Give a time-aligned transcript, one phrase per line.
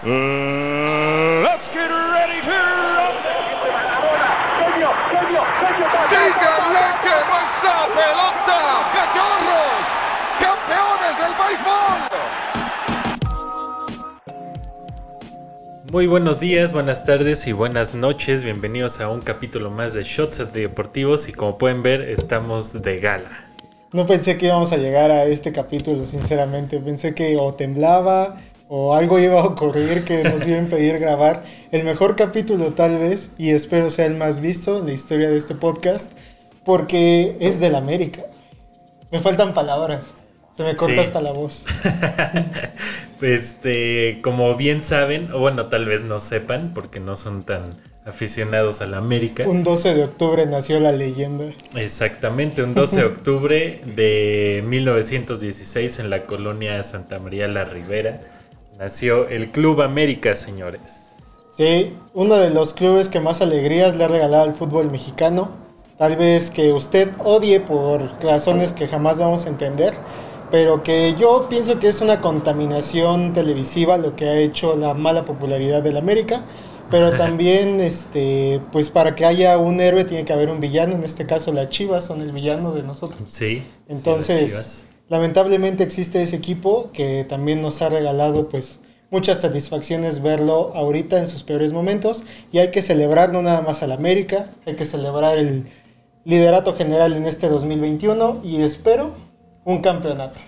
[0.00, 3.34] Let's get ready to rumble.
[6.08, 7.58] ¡Díganle que no es
[7.96, 9.86] pelotas, cachorros!
[10.38, 11.98] ¡Campeones del béisbol!
[15.90, 18.44] Muy buenos días, buenas tardes y buenas noches.
[18.44, 23.46] Bienvenidos a un capítulo más de Shots Deportivos y como pueden ver estamos de gala.
[23.92, 26.78] No pensé que íbamos a llegar a este capítulo, sinceramente.
[26.78, 28.36] Pensé que o temblaba
[28.68, 32.98] o algo iba a ocurrir que nos iba a impedir grabar el mejor capítulo tal
[32.98, 36.12] vez y espero sea el más visto en la historia de este podcast
[36.64, 38.22] porque es del América.
[39.10, 40.12] Me faltan palabras.
[40.54, 41.00] Se me corta Sí.
[41.00, 41.64] hasta la voz.
[43.20, 47.62] Este, como bien saben, o bueno, tal vez no sepan porque no son tan
[48.04, 49.44] aficionados a la América.
[49.46, 51.46] Un 12 de octubre nació la leyenda.
[51.74, 58.20] Exactamente, un 12 de octubre de 1916 en la colonia Santa María la Ribera
[58.78, 61.16] nació el Club América, señores.
[61.50, 65.50] Sí, uno de los clubes que más alegrías le ha regalado al fútbol mexicano.
[65.98, 69.92] Tal vez que usted odie por razones que jamás vamos a entender,
[70.52, 75.24] pero que yo pienso que es una contaminación televisiva lo que ha hecho la mala
[75.24, 76.44] popularidad del América.
[76.88, 80.94] Pero también, este, pues para que haya un héroe tiene que haber un villano.
[80.94, 83.20] En este caso, las Chivas son el villano de nosotros.
[83.26, 83.64] Sí.
[83.88, 84.84] Entonces, Chivas.
[85.08, 91.26] Lamentablemente existe ese equipo que también nos ha regalado pues muchas satisfacciones verlo ahorita en
[91.26, 95.38] sus peores momentos y hay que celebrar no nada más al América, hay que celebrar
[95.38, 95.64] el
[96.24, 99.12] liderato general en este 2021 y espero
[99.64, 100.40] un campeonato.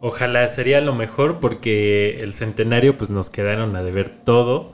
[0.00, 4.72] Ojalá sería lo mejor porque el centenario pues nos quedaron a deber todo.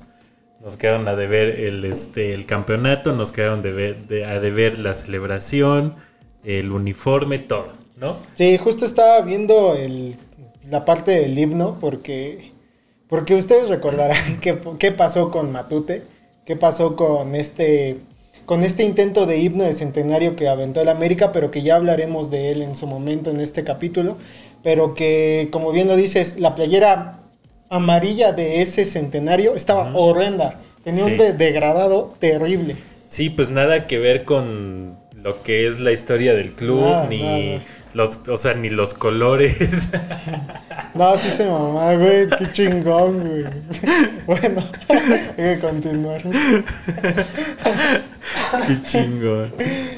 [0.62, 4.78] Nos quedaron a deber el, este, el campeonato, nos quedaron de ver- de- a deber
[4.78, 5.97] la celebración,
[6.42, 8.17] el uniforme, todo, ¿no?
[8.34, 10.17] Sí, justo estaba viendo el-
[10.70, 12.53] la parte del himno porque,
[13.09, 16.03] porque ustedes recordarán qué, qué pasó con Matute,
[16.45, 17.98] qué pasó con este,
[18.47, 22.31] con este intento de himno de centenario que aventó el América, pero que ya hablaremos
[22.31, 24.16] de él en su momento en este capítulo,
[24.62, 27.21] pero que como bien lo dices, la playera
[27.71, 31.11] amarilla de ese centenario estaba horrenda, tenía Sí.
[31.12, 32.76] un de- degradado terrible.
[33.06, 37.22] Sí, pues nada que ver con lo que es la historia del club, Nada, ni
[37.22, 37.62] nada.
[37.94, 39.88] Los, o sea, ni los colores.
[40.94, 43.44] No, sí se mamá, güey, qué chingón, güey.
[44.27, 46.22] Bueno, hay que continuar.
[48.66, 49.47] Qué chingo.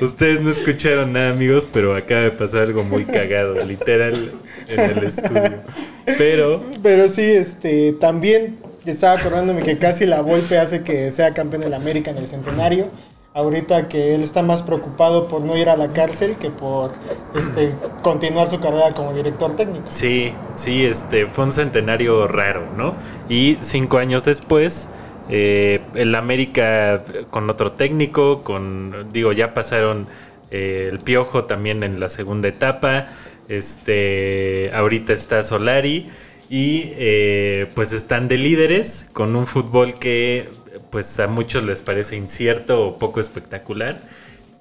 [0.00, 4.32] Ustedes no escucharon nada, amigos, pero acaba de pasar algo muy cagado, literal,
[4.68, 5.60] en el estudio.
[6.16, 11.60] Pero Pero sí, este, también estaba acordándome que casi la Volpe hace que sea campeón
[11.60, 12.88] del América en el centenario.
[13.36, 16.92] Ahorita que él está más preocupado por no ir a la cárcel que por
[17.34, 19.84] este, continuar su carrera como director técnico.
[19.90, 22.94] Sí, sí, este fue un centenario raro, ¿no?
[23.28, 24.88] Y cinco años después,
[25.28, 30.06] eh, el América con otro técnico, con, digo, ya pasaron
[30.50, 33.08] eh, el Piojo también en la segunda etapa,
[33.50, 36.08] este, ahorita está Solari
[36.48, 40.48] y eh, pues están de líderes con un fútbol que
[40.90, 44.00] pues a muchos les parece incierto o poco espectacular.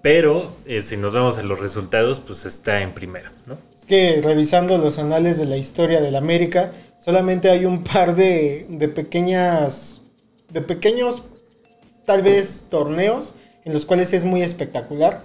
[0.02, 3.58] Pero eh, si nos vamos a los resultados, pues está en primero, ¿no?
[3.76, 8.68] Es que revisando los anales de la historia del América, solamente hay un par de,
[8.70, 10.02] de pequeñas,
[10.50, 11.24] de pequeños,
[12.06, 13.34] tal vez torneos
[13.64, 15.22] en los cuales es muy espectacular,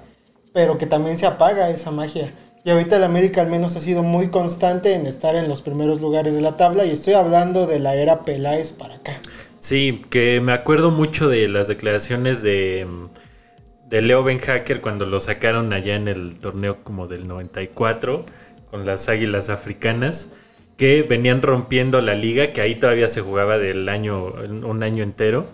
[0.55, 2.33] pero que también se apaga esa magia.
[2.65, 6.01] Y ahorita el América al menos ha sido muy constante en estar en los primeros
[6.01, 9.21] lugares de la tabla y estoy hablando de la era Peláez para acá.
[9.61, 15.05] Sí, que me acuerdo mucho de las declaraciones de, mm, de Leo Ben Hacker cuando
[15.05, 18.25] lo sacaron allá en el torneo como del 94
[18.71, 20.33] con las Águilas Africanas
[20.79, 25.47] que venían rompiendo la liga, que ahí todavía se jugaba del año un año entero.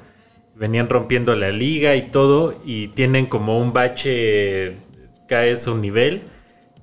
[0.55, 4.77] Venían rompiendo la liga y todo y tienen como un bache
[5.27, 6.23] cae su nivel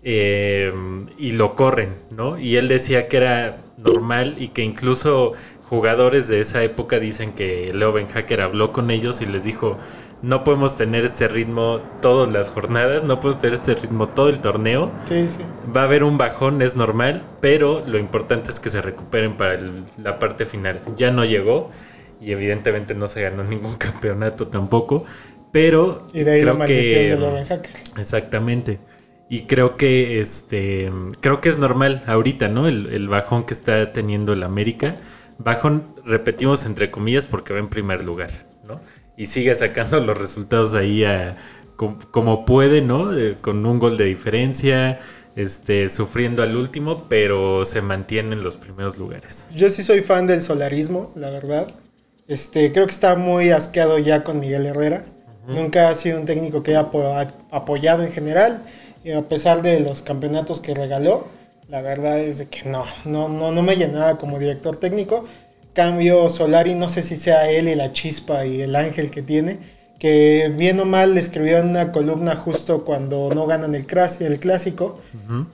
[0.04, 0.74] eh,
[1.18, 2.38] y lo corren, ¿no?
[2.38, 5.32] Y él decía que era normal y que incluso
[5.74, 9.78] jugadores de esa época dicen que Leo Ben Hacker habló con ellos y les dijo,
[10.22, 14.40] no podemos tener este ritmo todas las jornadas, no podemos tener este ritmo todo el
[14.40, 14.92] torneo.
[15.06, 15.40] Sí, sí.
[15.76, 19.56] Va a haber un bajón, es normal, pero lo importante es que se recuperen para
[19.56, 20.80] el- la parte final.
[20.96, 21.72] Ya no llegó
[22.22, 25.04] y evidentemente no se ganó ningún campeonato tampoco,
[25.52, 27.72] pero Y de ahí la creo maldición que de Hacker.
[28.00, 28.80] Exactamente.
[29.30, 30.92] Y creo que este
[31.22, 32.68] creo que es normal ahorita, ¿no?
[32.68, 34.98] El, el bajón que está teniendo el América.
[35.40, 38.80] Bajón, repetimos entre comillas, porque va en primer lugar, ¿no?
[39.18, 41.36] Y sigue sacando los resultados ahí a-
[42.12, 43.18] como puede, ¿no?
[43.18, 45.00] Eh, con un gol de diferencia,
[45.36, 49.48] este, sufriendo al último, pero se mantiene en los primeros lugares.
[49.56, 51.68] Yo sí soy fan del solarismo, la verdad.
[52.28, 55.06] Este, creo que está muy asqueado ya con Miguel Herrera.
[55.48, 58.64] Nunca ha sido un técnico que haya apo- apoyado en general.
[59.18, 61.28] A pesar de los campeonatos que regaló,
[61.74, 65.26] la verdad es de que no, no, no, no me llenaba como director técnico.
[65.74, 69.58] Cambio Solari, no sé si sea él y la chispa y el ángel que tiene,
[69.98, 73.88] que bien o mal le escribió en una columna justo cuando no ganan el,
[74.20, 75.00] el clásico,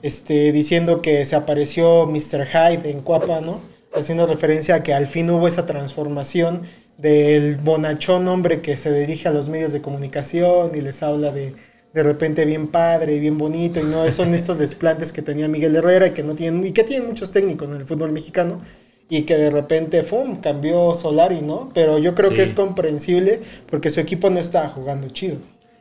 [0.02, 2.46] este, diciendo que se apareció Mr.
[2.46, 3.62] Hyde en Cuapa, ¿no?
[3.94, 6.64] Haciendo referencia a que al fin hubo esa transformación
[6.98, 11.54] del bonachón hombre que se dirige a los medios de comunicación y les habla de
[11.92, 15.74] de repente bien padre y bien bonito y no son estos desplantes que tenía Miguel
[15.76, 18.60] Herrera y que no tienen y que tienen muchos técnicos en el fútbol mexicano
[19.08, 20.40] y que de repente ¡fum!
[20.40, 21.70] cambió Solari, ¿no?
[21.74, 22.36] Pero yo creo Sí.
[22.36, 25.38] que es comprensible porque su equipo no estaba jugando chido.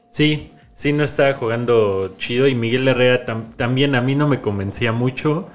[0.07, 4.41] Sí, sí, no estaba jugando chido y Miguel Herrera tam- también a mí no me
[4.41, 5.47] convencía mucho.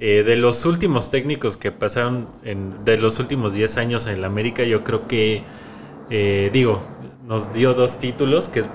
[0.00, 4.24] Eh, de los últimos técnicos que pasaron, en, de los últimos 10 años en el
[4.24, 5.44] América, yo creo que,
[6.10, 6.82] eh, digo,
[7.28, 8.68] nos dio dos títulos, que es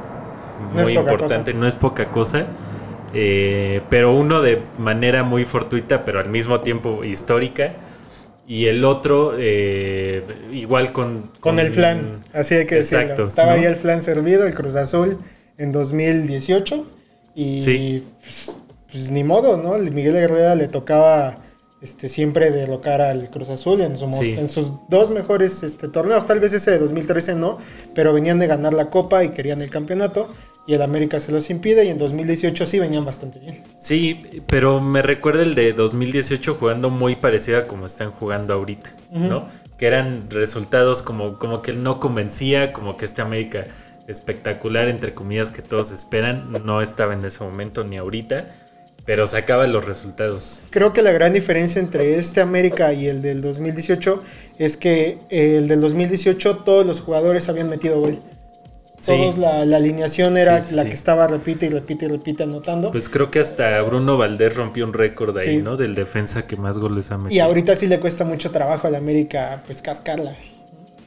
[0.76, 2.48] No muy importante, no es poca cosa.
[3.14, 7.72] eh, pero uno de manera muy fortuita, pero al mismo tiempo histórica.
[8.50, 10.24] Y el otro, eh,
[10.54, 13.02] igual con, Con el flan, así hay que decirlo.
[13.04, 13.58] Exacto, Estaba ¿no?
[13.60, 15.18] ahí el flan servido, el Cruz Azul
[15.58, 16.86] en 2018
[17.36, 18.04] y Sí.
[18.22, 18.58] pues,
[18.90, 19.76] pues ni modo, ¿no?
[19.76, 21.38] El Miguel Herrera le tocaba
[21.82, 24.34] este, siempre derrocar al Cruz Azul en, su mo- Sí.
[24.38, 27.60] en sus dos mejores este, torneos, tal vez ese de 2013 no,
[27.94, 30.28] pero venían de ganar la Copa y querían el campeonato
[30.66, 33.64] y el América se los impide y en 2018 sí venían bastante bien.
[33.78, 38.92] Sí, pero me recuerda el de 2018 jugando muy parecido a como están jugando ahorita,
[39.12, 39.48] ¿no?
[39.78, 43.66] Que eran resultados como, como que no convencía, como que este América
[44.08, 48.48] espectacular, entre comillas, que todos esperan, no estaba en ese momento ni ahorita,
[49.08, 50.64] pero sacaba los resultados.
[50.70, 54.20] Creo que la gran diferencia entre este América y el del 2018
[54.60, 58.20] es que el del 2018 todos los jugadores habían metido gol.
[59.00, 62.10] Sí, Todos la, la alineación era Sí, sí, la que estaba repite y repite y
[62.10, 62.92] repite anotando.
[62.92, 65.58] pues creo que hasta Bruno Valdés rompió un récord ahí.
[65.58, 65.78] ¿no?
[65.78, 67.32] Del defensa que más goles ha metido.
[67.32, 70.34] y ahorita sí le cuesta mucho trabajo al América pues cascarla.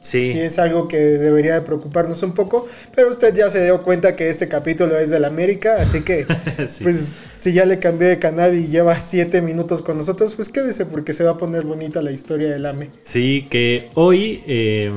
[0.00, 3.78] Sí, Sí es algo que debería de preocuparnos un poco, pero usted ya se dio
[3.80, 6.24] cuenta que este capítulo es del América, así que
[6.68, 6.82] Sí.
[6.82, 10.86] pues si ya le cambié de canal y lleva siete minutos con nosotros, pues quédese
[10.86, 12.88] porque se va a poner bonita la historia del AME.
[13.02, 14.90] Sí, que hoy eh,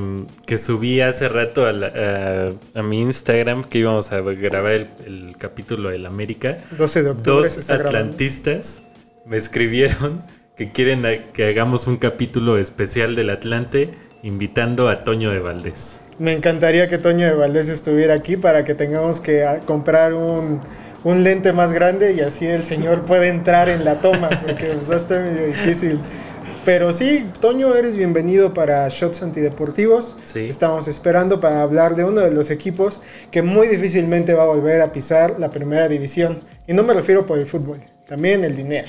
[0.46, 4.88] que subí hace rato a, la- a- a mi Instagram que íbamos a grabar el,
[5.06, 7.88] el capítulo del América, 12 de octubre dos grabando.
[7.88, 8.80] atlantistas
[9.26, 10.22] me escribieron
[10.56, 11.02] que quieren
[11.32, 13.90] que hagamos un capítulo especial del Atlante
[14.24, 16.00] invitando a Toño de Valdés.
[16.18, 20.60] Me encantaría que Toño de Valdés estuviera aquí para que tengamos que ah, comprar un,
[21.04, 24.88] un lente más grande y así el señor puede entrar en la toma, porque pues,
[24.88, 26.00] estar medio difícil.
[26.64, 30.16] Pero sí, Toño, eres bienvenido para Shots Antideportivos.
[30.22, 30.40] Sí.
[30.48, 34.80] Estamos esperando para hablar de uno de los equipos que muy difícilmente va a volver
[34.80, 36.38] a pisar la primera división.
[36.66, 37.78] Y no me refiero por el fútbol,
[38.08, 38.88] también el dinero.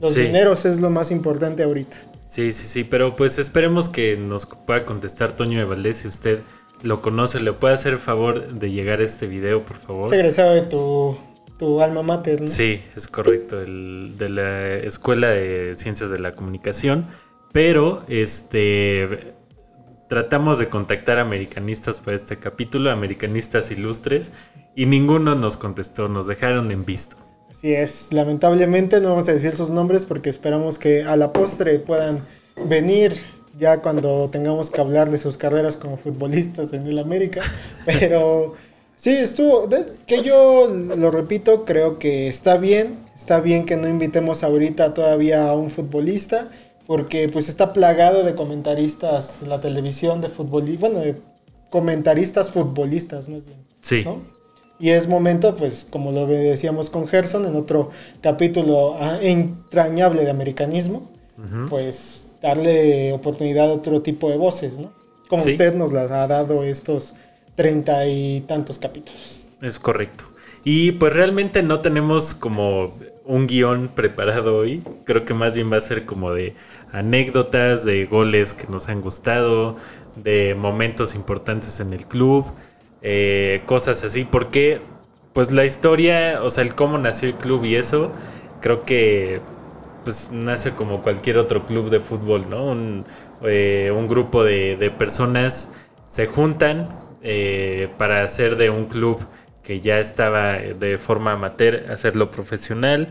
[0.00, 0.20] Los Sí.
[0.20, 1.96] dineros es lo más importante ahorita.
[2.26, 6.40] Sí, sí, sí, pero pues esperemos que nos pueda contestar Toño de Valdés si usted
[6.82, 10.06] lo conoce, le puede hacer el favor de llegar a este video, por favor.
[10.06, 11.16] Es egresado de tu,
[11.56, 12.48] tu alma mater, ¿no?
[12.48, 17.06] Sí, es correcto, el- de la Escuela de Ciencias de la Comunicación,
[17.52, 19.34] pero este
[20.08, 24.30] tratamos de contactar a americanistas para este capítulo, americanistas ilustres,
[24.76, 27.16] y ninguno nos contestó, nos dejaron en visto.
[27.50, 31.78] Así es, lamentablemente no vamos a decir sus nombres porque esperamos que a la postre
[31.78, 32.24] puedan
[32.68, 33.14] venir
[33.58, 37.40] ya cuando tengamos que hablar de sus carreras como futbolistas en el América.
[37.86, 38.54] Pero
[38.96, 39.68] sí, estuvo,
[40.06, 45.48] que yo lo repito, creo que está bien, está bien que no invitemos ahorita todavía
[45.48, 46.48] a un futbolista
[46.86, 51.16] porque pues está plagado de comentaristas en la televisión de futbolistas, bueno, de
[51.70, 53.58] comentaristas futbolistas más bien.
[53.80, 54.20] Sí, ¿no?
[54.78, 57.90] Y es momento, pues, como lo decíamos con Gerson en otro
[58.20, 61.10] capítulo ah, entrañable de americanismo,
[61.68, 64.92] pues darle oportunidad a otro tipo de voces, ¿no?
[65.28, 65.50] Como Sí.
[65.50, 67.14] usted nos las ha dado estos
[67.54, 69.46] treinta y tantos capítulos.
[69.62, 70.24] es correcto.
[70.64, 75.76] Y pues realmente no tenemos como un guion preparado hoy, creo que más bien va
[75.78, 76.54] a ser como de
[76.92, 79.76] anécdotas, de goles que nos han gustado,
[80.16, 82.44] de momentos importantes en el club,
[83.08, 84.80] eh, cosas así, porque
[85.32, 88.10] pues la historia, o sea, el cómo nació el club y eso,
[88.60, 89.40] creo que
[90.02, 92.64] pues nace como cualquier otro club de fútbol, ¿no?
[92.66, 93.06] Un,
[93.44, 95.70] eh, un grupo de, de personas
[96.04, 99.24] se juntan eh, para hacer de un club
[99.62, 103.10] que ya estaba de forma amateur, hacerlo profesional,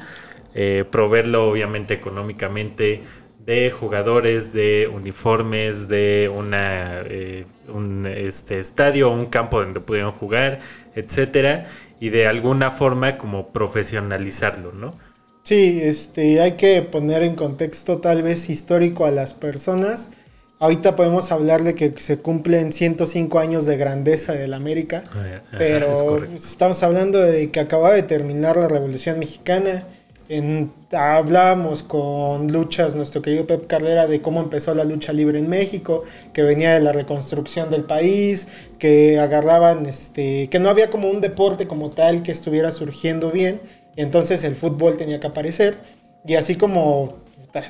[0.91, 3.01] proveerlo obviamente económicamente
[3.45, 10.59] de jugadores, de uniformes, de una, eh, un este, estadio, un campo donde pudieron jugar,
[10.95, 11.67] etcétera,
[11.99, 14.93] y de alguna forma como profesionalizarlo, ¿no?
[15.43, 20.09] Sí, este, hay que poner en contexto tal vez histórico a las personas.
[20.57, 26.23] Ahorita podemos hablar de que se cumplen 105 años de grandeza del América, Ajá, pero
[26.23, 29.85] es estamos hablando de que acababa de terminar la Revolución Mexicana.
[30.27, 35.47] En- hablábamos con luchas, nuestro querido Pep Carrera, de cómo empezó la lucha libre en
[35.47, 36.03] México,
[36.33, 38.47] que venía de la reconstrucción del país,
[38.79, 43.61] que agarraban, este, que no había como un deporte como tal que estuviera surgiendo bien,
[43.95, 45.77] entonces el fútbol tenía que aparecer.
[46.25, 47.17] Y así como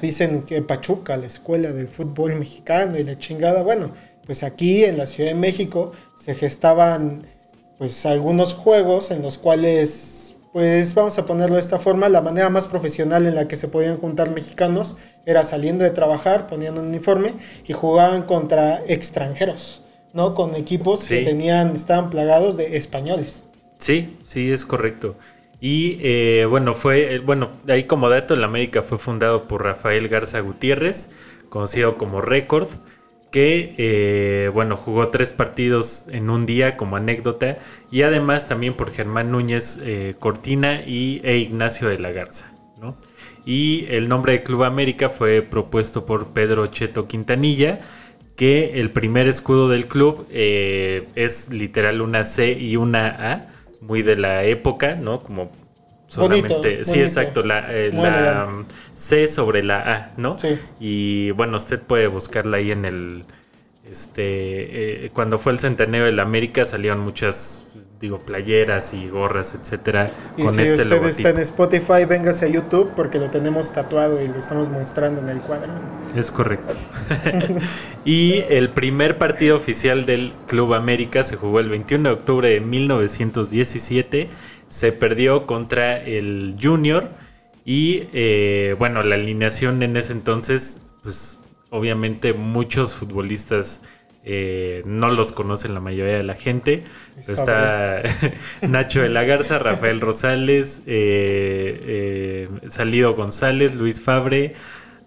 [0.01, 3.91] dicen que Pachuca, la escuela del fútbol mexicano y la chingada, bueno,
[4.25, 7.21] pues aquí en la Ciudad de México se gestaban
[7.77, 10.24] pues algunos juegos en los cuales
[10.55, 13.67] pues vamos a ponerlo de esta forma, la manera más profesional en la que se
[13.67, 14.95] podían juntar mexicanos
[15.25, 17.33] era saliendo de trabajar, poniendo un uniforme
[17.67, 19.81] y jugaban contra extranjeros,
[20.13, 20.33] ¿no?
[20.33, 23.43] Con equipos que tenían, estaban plagados de españoles.
[23.79, 25.17] Sí, sí, es correcto.
[25.59, 30.07] Y eh, bueno, fue, eh, bueno, ahí como dato, el América fue fundado por Rafael
[30.07, 31.09] Garza Gutiérrez,
[31.49, 32.69] conocido como Récord,
[33.35, 37.57] que, eh, bueno, jugó tres partidos en un día como anécdota,
[37.91, 42.95] y además también por Germán Núñez eh, Cortina y, e Ignacio de la Garza, ¿no?
[43.45, 47.81] Y el nombre de Club América fue propuesto por Pedro Cheto Quintanilla,
[48.37, 53.47] que el primer escudo del club eh, es literal una C y una A,
[53.81, 55.19] muy de la época, ¿no?
[55.19, 55.51] Como
[56.15, 56.53] solamente...
[56.53, 57.05] Bonito, sí, bonito.
[57.05, 58.49] exacto, la, eh, la
[58.93, 60.37] C sobre la A, ¿no?
[60.39, 60.57] Sí.
[60.79, 63.25] Y bueno, usted puede buscarla ahí en el...
[63.89, 67.67] Este, eh, cuando fue el centenario de la América salieron muchas,
[68.01, 71.09] digo, playeras y gorras, etcétera, Y con si este usted logotipo.
[71.09, 75.29] está en Spotify, véngase a YouTube porque lo tenemos tatuado y lo estamos mostrando en
[75.29, 75.71] el cuadro.
[76.15, 76.73] Es correcto.
[78.05, 82.61] y el primer partido oficial del Club América se jugó el 21 de octubre de
[82.61, 84.29] 1917.
[84.67, 87.09] Se perdió contra el Junior.
[87.65, 91.39] Y eh, bueno, la alineación en ese entonces, pues
[91.71, 93.81] obviamente muchos futbolistas
[94.27, 96.83] eh, no los conocen la mayoría de la gente.
[97.27, 98.01] Está
[98.61, 104.55] Nacho de la Garza, Rafael Rosales, eh, eh, Salido González, Luis Fabre,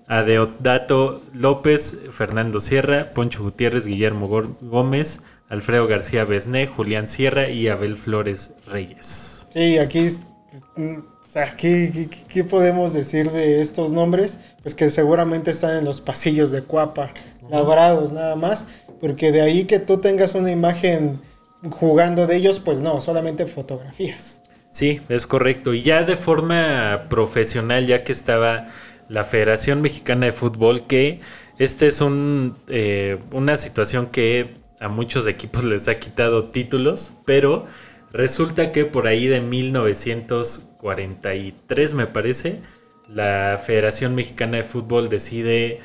[0.06, 4.28] Adeodato López, Fernando Sierra, Poncho Gutiérrez, Guillermo
[4.60, 9.37] Gómez, Alfredo García Besné, Julián Sierra y Abel Flores Reyes.
[9.52, 13.92] Sí, aquí, es- pues, mm, o sea, ¿qué, qué- qué- qué podemos decir de estos
[13.92, 14.38] nombres?
[14.62, 17.12] Pues que seguramente están en los pasillos de Cuapa,
[17.50, 18.66] labrados nada más,
[19.00, 21.20] porque de ahí que tú tengas una imagen
[21.70, 24.40] jugando de ellos, pues no, solamente fotografías.
[24.70, 25.74] Sí, es correcto.
[25.74, 28.68] Y ya de forma profesional, ya que estaba
[29.08, 31.20] la Federación Mexicana de Fútbol, que
[31.58, 37.66] esta es un, eh, una situación que a muchos equipos les ha quitado títulos, pero
[38.12, 42.60] resulta que por ahí de 1943, me parece,
[43.08, 45.78] la Federación Mexicana de Fútbol decide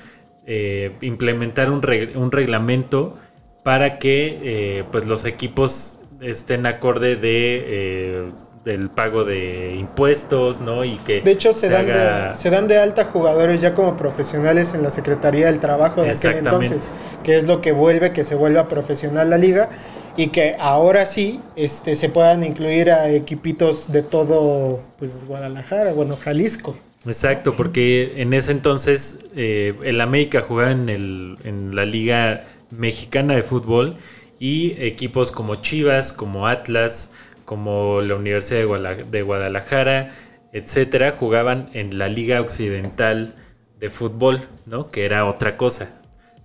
[0.46, 3.18] eh, implementar un, reg- un reglamento
[3.64, 8.26] para que eh, pues los equipos estén acorde de eh,
[8.66, 10.86] del pago de impuestos, ¿no?
[10.86, 13.98] Y que De hecho, se, dan, haga- de, se dan de alta jugadores ya como
[13.98, 16.88] profesionales en la Secretaría del Trabajo de aquel entonces,
[17.24, 19.70] que es lo que vuelve que se vuelva profesional la liga
[20.16, 26.18] y que ahora sí este, se puedan incluir a equipitos de todo pues, Guadalajara, bueno,
[26.18, 26.76] Jalisco.
[27.06, 33.36] Exacto, porque en ese entonces eh, el América jugaba en, el, en la Liga Mexicana
[33.36, 33.98] de Fútbol
[34.40, 37.12] y equipos como Chivas, como Atlas,
[37.46, 40.14] como la Universidad de, de Guadalajara,
[40.54, 43.36] etcétera, jugaban en la Liga Occidental
[43.80, 44.90] de Fútbol, ¿no?
[44.90, 45.90] Que era otra cosa.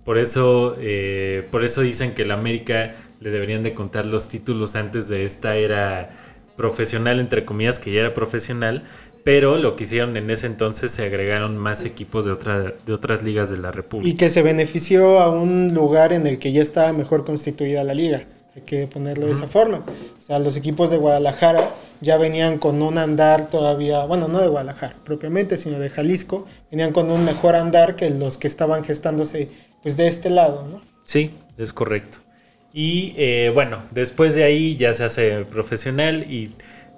[0.03, 4.75] Por eso, eh, por eso dicen que el América le deberían de contar los títulos
[4.75, 6.09] antes de esta era
[6.55, 8.83] profesional, entre comillas, que ya era profesional,
[9.23, 13.23] pero lo que hicieron en ese entonces se agregaron más equipos de, otra, de otras
[13.23, 14.17] ligas de la Y República.
[14.17, 18.25] que se benefició a un lugar en el que ya estaba mejor constituida la liga.
[18.55, 19.83] Hay que ponerlo de esa forma.
[20.19, 21.69] O sea, los equipos de Guadalajara
[22.01, 26.91] ya venían con un andar todavía, bueno, no de Guadalajara propiamente, sino de Jalisco, venían
[26.91, 29.49] con un mejor andar que los que estaban gestándose
[29.83, 30.81] pues de este lado, ¿no?
[31.03, 32.19] Sí, es correcto.
[32.73, 36.53] Y eh, bueno, después de ahí ya se hace profesional y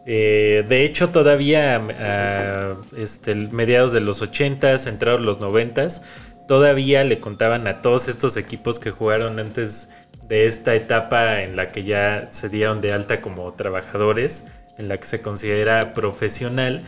[0.05, 6.01] eh, de hecho todavía a este, mediados de los 80s, entrados los 90s,
[6.47, 9.89] todavía le contaban a todos estos equipos que jugaron antes
[10.27, 14.45] de esta etapa en la que ya se dieron de alta como trabajadores,
[14.77, 16.81] en la que se considera profesional,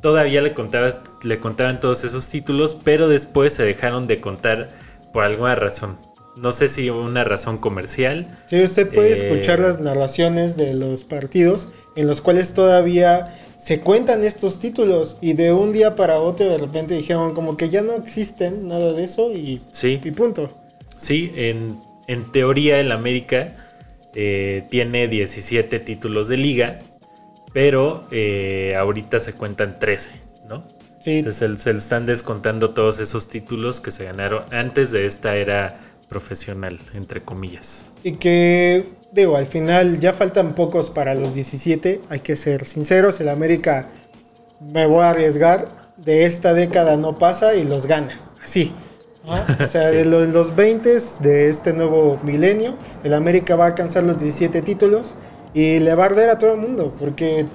[0.00, 0.54] todavía le,
[1.22, 4.68] le contaban todos esos títulos, pero después se dejaron de contar
[5.12, 5.96] por alguna razón.
[6.40, 8.28] No sé si una razón comercial.
[8.46, 13.80] Sí, usted puede Eh, escuchar las narraciones de los partidos en los cuales todavía se
[13.80, 17.82] cuentan estos títulos y de un día para otro de repente dijeron como que ya
[17.82, 20.48] no existen nada de eso y, Sí, y punto.
[20.96, 23.56] sí, en, en teoría el América
[24.14, 26.78] eh, tiene 17 títulos de liga,
[27.52, 30.10] pero eh, ahorita se cuentan 13,
[30.48, 30.64] ¿no?
[31.00, 35.06] Sí, Se, se- se le están descontando todos esos títulos que se ganaron antes de
[35.06, 37.86] esta era profesional, entre comillas.
[38.02, 43.20] y que digo, al final ya faltan pocos para los 17, hay que ser sinceros,
[43.20, 43.88] el América
[44.72, 48.72] me voy a arriesgar, de esta década no pasa y los gana, así.
[49.26, 49.96] O sea, Sí.
[49.96, 54.62] de los, los 20 de este nuevo milenio, el América va a alcanzar los 17
[54.62, 55.14] títulos
[55.54, 57.46] y le va a arder a todo el mundo, porque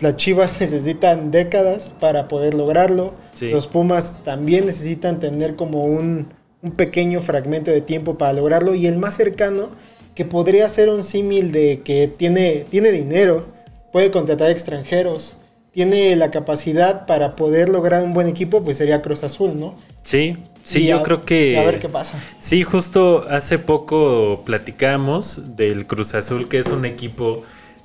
[0.00, 3.50] las Chivas necesitan décadas para poder lograrlo, Sí.
[3.50, 6.28] los Pumas también necesitan tener como un,
[6.64, 9.68] un pequeño fragmento de tiempo para lograrlo y el más cercano
[10.14, 13.46] que podría ser un símil de que tiene, tiene dinero,
[13.92, 15.36] puede contratar extranjeros,
[15.72, 19.74] tiene la capacidad para poder lograr un buen equipo, pues sería Cruz Azul, ¿no?
[20.02, 21.58] Sí, sí, Y yo a- creo que...
[21.58, 22.18] A ver qué pasa.
[22.38, 27.42] Sí, justo hace poco platicamos del Cruz Azul, que es un equipo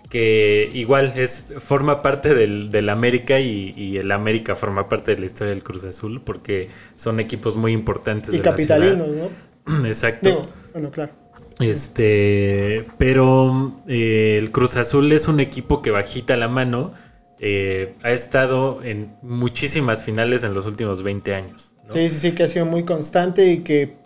[0.10, 5.20] que igual es forma parte del, del América y, y el América forma parte de
[5.20, 9.08] la historia del Cruz Azul porque son equipos muy importantes Y de capitalinos.
[9.08, 9.86] ¿no?
[9.88, 10.42] Exacto.
[10.74, 11.14] Bueno, claro.
[11.60, 16.94] Este, pero eh, el Cruz Azul es un equipo que bajita la mano.
[17.40, 21.76] eh, ha estado en muchísimas finales en los últimos 20 años.
[21.88, 21.94] ¿no?
[21.94, 23.98] Sí, sí, sí, que ha sido muy constante y que,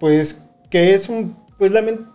[0.00, 1.70] pues, que es un, pues,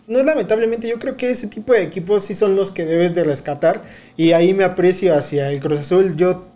[0.08, 3.24] no lamentablemente, yo creo que ese tipo de equipos sí son los que debes de
[3.24, 3.82] rescatar
[4.18, 6.18] y ahí me aprecio hacia el Cruz Azul.
[6.18, 6.48] Yo,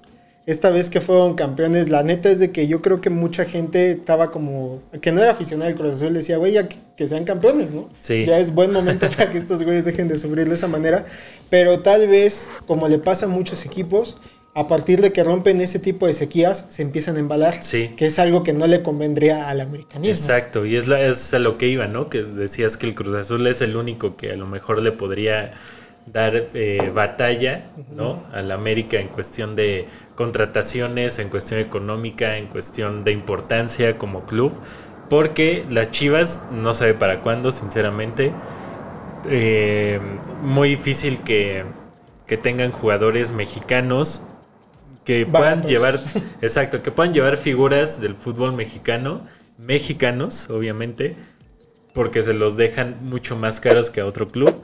[0.46, 3.92] esta vez que fueron campeones, la neta es de que yo creo que mucha gente
[3.92, 7.24] estaba como, que no era aficionada al Cruz Azul, decía, güey, ya que, que sean
[7.24, 7.88] campeones, ¿no?
[7.98, 8.26] Sí.
[8.26, 11.06] Ya es buen momento para que estos güeyes dejen de sufrir de esa manera,
[11.50, 14.18] pero tal vez, como le pasa a muchos equipos,
[14.54, 17.94] a partir de que rompen ese tipo de sequías, se empiezan a embalar Sí.
[17.96, 20.12] que es algo que no le convendría al americanismo.
[20.14, 22.10] Exacto, y es, la, es a lo que iba, ¿no?
[22.10, 25.54] Que decías que el Cruz Azul es el único que a lo mejor le podría
[26.06, 28.24] dar eh, batalla, ¿no?
[28.34, 34.52] Al América en cuestión de contrataciones, en cuestión económica, en cuestión de importancia como club,
[35.10, 38.34] porque las Chivas no sabe para cuándo, sinceramente.
[39.30, 40.00] Eh,
[40.42, 41.64] muy difícil que,
[42.26, 44.24] que tengan jugadores mexicanos
[45.04, 45.72] que puedan Baratos.
[45.72, 46.00] llevar,
[46.42, 49.22] exacto, que puedan llevar figuras del fútbol mexicano,
[49.58, 51.16] mexicanos, obviamente,
[51.94, 54.62] porque se los dejan mucho más caros que a otro club.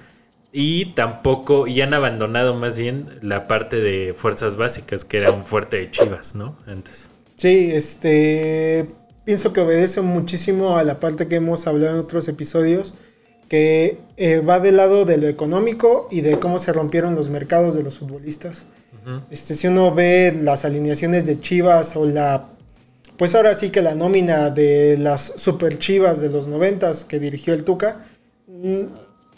[0.51, 5.43] Y tampoco, y han abandonado más bien la parte de fuerzas básicas, que era un
[5.43, 6.57] fuerte de Chivas, ¿no?
[6.65, 7.11] Antes.
[7.35, 8.87] Sí, este
[9.27, 12.95] pienso que obedece muchísimo a la parte que hemos hablado en otros episodios,
[13.49, 17.75] que eh, va del lado de lo económico y de cómo se rompieron los mercados
[17.75, 18.67] de los futbolistas.
[19.29, 22.49] Este, si uno ve las alineaciones de Chivas o la,
[23.17, 27.53] pues ahora sí que la nómina de las super Chivas de los noventas que dirigió
[27.53, 28.05] el Tuca,
[28.47, 28.81] mm,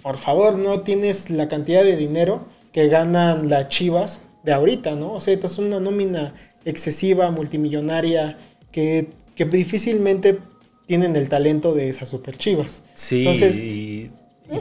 [0.02, 5.14] por favor, no tienes la cantidad de dinero que ganan las Chivas de ahorita, ¿no?
[5.14, 6.34] O sea, esta es una nómina
[6.66, 8.38] excesiva, multimillonaria,
[8.72, 10.40] que, que difícilmente
[10.86, 12.82] tienen el talento de esas super Chivas.
[12.94, 14.12] Sí, Entonces, y-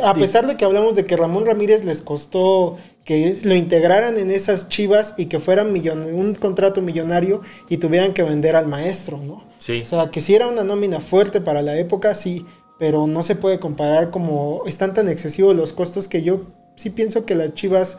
[0.02, 4.30] A pesar de que hablamos de que Ramón Ramírez les costó que lo integraran en
[4.30, 9.16] esas chivas y que fuera millon- un contrato millonario y tuvieran que vender al maestro,
[9.18, 9.44] ¿no?
[9.58, 9.80] Sí.
[9.82, 12.44] O sea, que si era una nómina fuerte para la época, sí,
[12.78, 16.42] pero no se puede comparar como están tan excesivos los costos que yo
[16.76, 17.96] sí pienso que las chivas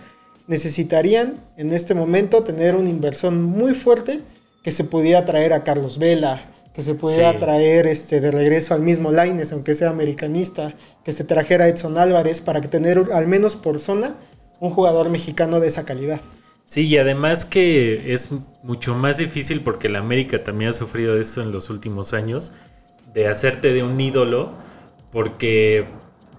[0.48, 4.22] necesitarían en este momento tener una inversión muy fuerte
[4.64, 7.40] que se pudiera traer a Carlos Vela, que se pudiera Sí.
[7.40, 12.42] traer este, de regreso al mismo Laines, aunque sea americanista, que se trajera Edson Álvarez
[12.42, 14.18] para que tener al menos por zona
[14.60, 16.22] un jugador mexicano de esa calidad.
[16.66, 18.30] Sí, y además que es
[18.62, 22.52] mucho más difícil porque el América también ha sufrido eso en los últimos años,
[23.14, 24.54] de hacerte de un ídolo,
[25.12, 25.88] porque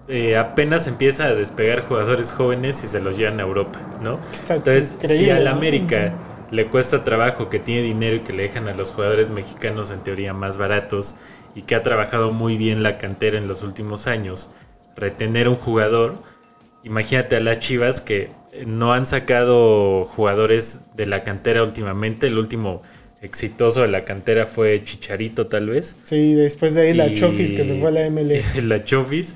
[0.07, 4.21] eh, apenas empieza a despegar jugadores jóvenes y se los llevan a Europa, ¿no?
[4.31, 5.47] Está Entonces, si al.
[5.47, 6.13] América
[6.51, 10.01] le cuesta trabajo, que tiene dinero y que le dejan a los jugadores mexicanos en
[10.03, 11.15] teoría más baratos
[11.55, 14.49] y que ha trabajado muy bien la cantera en los últimos años,
[14.95, 16.15] retener un jugador,
[16.83, 18.29] imagínate a las Chivas que
[18.65, 22.81] no han sacado jugadores de la cantera últimamente, el último
[23.21, 25.95] exitoso de la cantera fue Chicharito tal vez.
[26.03, 28.61] Sí, después de ahí la Chofis que se fue a la MLS.
[28.63, 29.35] la Chofis.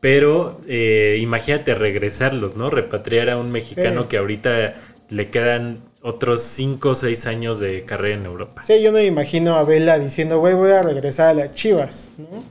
[0.00, 2.68] Pero eh, imagínate regresarlos, ¿no?
[2.68, 4.08] Repatriar a un mexicano Sí.
[4.08, 4.74] que ahorita
[5.10, 8.62] le quedan otros 5 o 6 años de carrera en Europa.
[8.66, 12.08] Sí, yo no me imagino a Vela diciendo, güey, voy a regresar a las Chivas,
[12.18, 12.44] ¿no?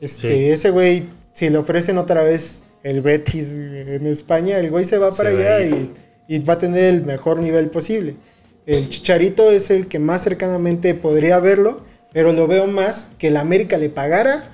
[0.00, 0.44] Este, Sí.
[0.50, 5.10] ese güey, si le ofrecen otra vez el Betis en España, el güey se va
[5.12, 5.92] Se para va allá y,
[6.28, 8.14] y va a tener el mejor nivel posible.
[8.66, 11.80] El Chicharito es el que más cercanamente podría verlo,
[12.12, 14.44] pero lo veo más que la América le pagara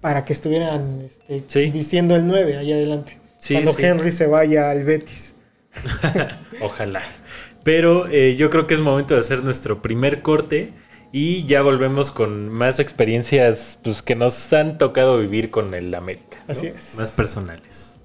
[0.00, 1.70] para que estuvieran este, Sí.
[1.70, 3.18] vistiendo el 9 ahí adelante.
[3.38, 3.72] Sí, cuando.
[3.78, 5.34] Henry se vaya al Betis.
[6.60, 7.02] Ojalá.
[7.62, 10.72] Pero eh, yo creo que es momento de hacer nuestro primer corte
[11.12, 16.38] y ya volvemos con más experiencias pues, que nos han tocado vivir con el América.
[16.46, 16.52] ¿no?
[16.52, 16.96] Así es.
[16.96, 17.98] Más personales.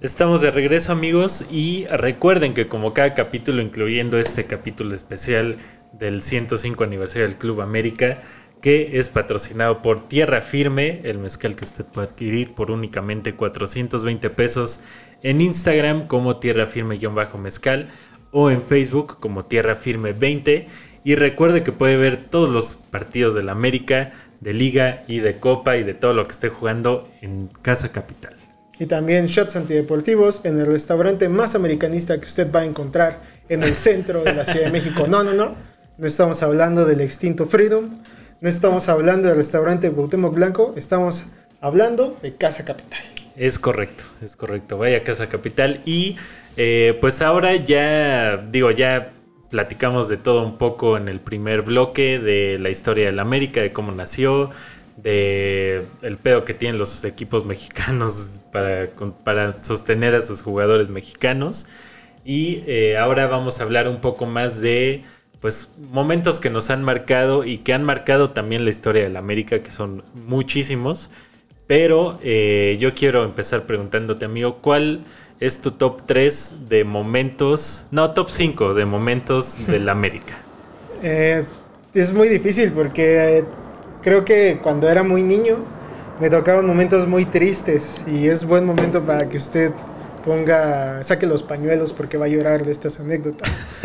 [0.00, 5.58] Estamos de regreso amigos y recuerden que como cada capítulo, incluyendo este capítulo especial
[5.92, 8.18] del 105 aniversario del Club América,
[8.62, 14.30] que es patrocinado por Tierra Firme, el mezcal que usted puede adquirir por únicamente 420
[14.30, 14.80] pesos
[15.22, 17.88] en Instagram como Tierra Firme-mezcal
[18.30, 20.68] o en Facebook como Tierra Firme 20.
[21.04, 25.76] Y recuerde que puede ver todos los partidos del América, de Liga y de Copa
[25.76, 28.36] y de todo lo que esté jugando en Casa Capital.
[28.78, 33.64] Y también shots antideportivos en el restaurante más americanista que usted va a encontrar en
[33.64, 35.06] el centro de la Ciudad de México.
[35.08, 35.56] No, no, no.
[35.98, 37.90] No estamos hablando del extinto Freedom.
[38.42, 40.72] No estamos hablando del restaurante Cuauhtémoc Blanco.
[40.74, 41.26] Estamos
[41.60, 42.98] hablando de Casa Capital.
[43.36, 44.78] Es correcto, es correcto.
[44.78, 45.80] Vaya Casa Capital.
[45.84, 46.16] Y
[46.56, 49.12] eh, pues ahora ya, digo, ya
[49.48, 53.70] platicamos de todo un poco en el primer bloque, de la historia del América, de
[53.70, 54.50] cómo nació,
[54.96, 58.88] de el pedo que tienen los equipos mexicanos para,
[59.22, 61.68] para sostener a sus jugadores mexicanos.
[62.24, 65.04] Y eh, ahora vamos a hablar un poco más de
[65.42, 69.60] pues momentos que nos han marcado y que han marcado también la historia del América,
[69.60, 71.10] que son muchísimos.
[71.66, 75.02] Pero eh, yo quiero empezar preguntándote, amigo, ¿cuál
[75.40, 80.38] es tu top 3 de momentos, no, top 5 de momentos del América?
[81.02, 81.44] Eh,
[81.92, 83.44] es muy difícil porque eh,
[84.00, 85.56] creo que cuando era muy niño
[86.20, 89.72] me tocaban momentos muy tristes y es buen momento para que usted
[90.22, 93.50] ponga, saque los pañuelos porque va a llorar de estas anécdotas.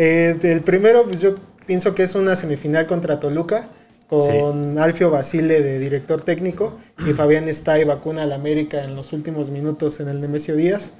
[0.00, 1.34] Eh, el primero, pues yo
[1.66, 3.68] pienso que es una semifinal contra Toluca
[4.08, 9.12] con Alfio Basile de director técnico y Fabián está y vacuna al América en los
[9.12, 10.92] últimos minutos en el Nemesio Díaz.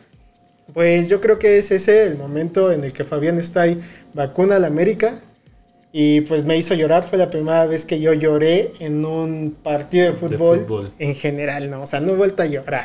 [0.75, 3.81] Pues yo creo que es ese el momento en el que Fabián Stay
[4.13, 5.15] vacuna al América
[5.91, 7.03] y pues me hizo llorar.
[7.03, 10.93] Fue la primera vez que yo lloré en un partido de fútbol, fútbol.
[10.99, 11.83] en general, ¿no?
[11.83, 12.85] O sea, no he vuelto a llorar.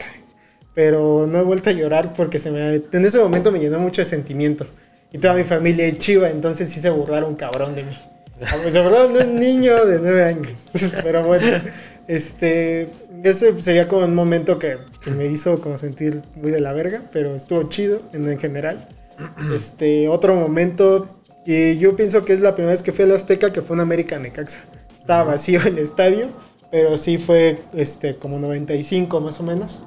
[0.74, 4.02] Pero no he vuelto a llorar porque se me, en ese momento me llenó mucho
[4.02, 4.66] de sentimiento.
[5.12, 7.98] Y toda mi familia es chiva, entonces sí se burlaron cabrón de mí.
[8.42, 10.68] Ah, pues, Se burlaron de un niño de nueve años.
[11.04, 11.62] Pero bueno,
[12.08, 12.90] este,
[13.24, 17.04] ese sería como un momento que, que me hizo como sentir muy de la verga,
[17.12, 18.88] pero estuvo chido en, en general.
[19.54, 21.08] Este, otro momento,
[21.46, 23.82] y yo pienso que es la primera vez que fui al Azteca, que fue un
[23.82, 24.64] América Necaxa.
[24.98, 26.28] Estaba vacío el estadio,
[26.72, 29.84] pero sí fue este, como 95 más o menos.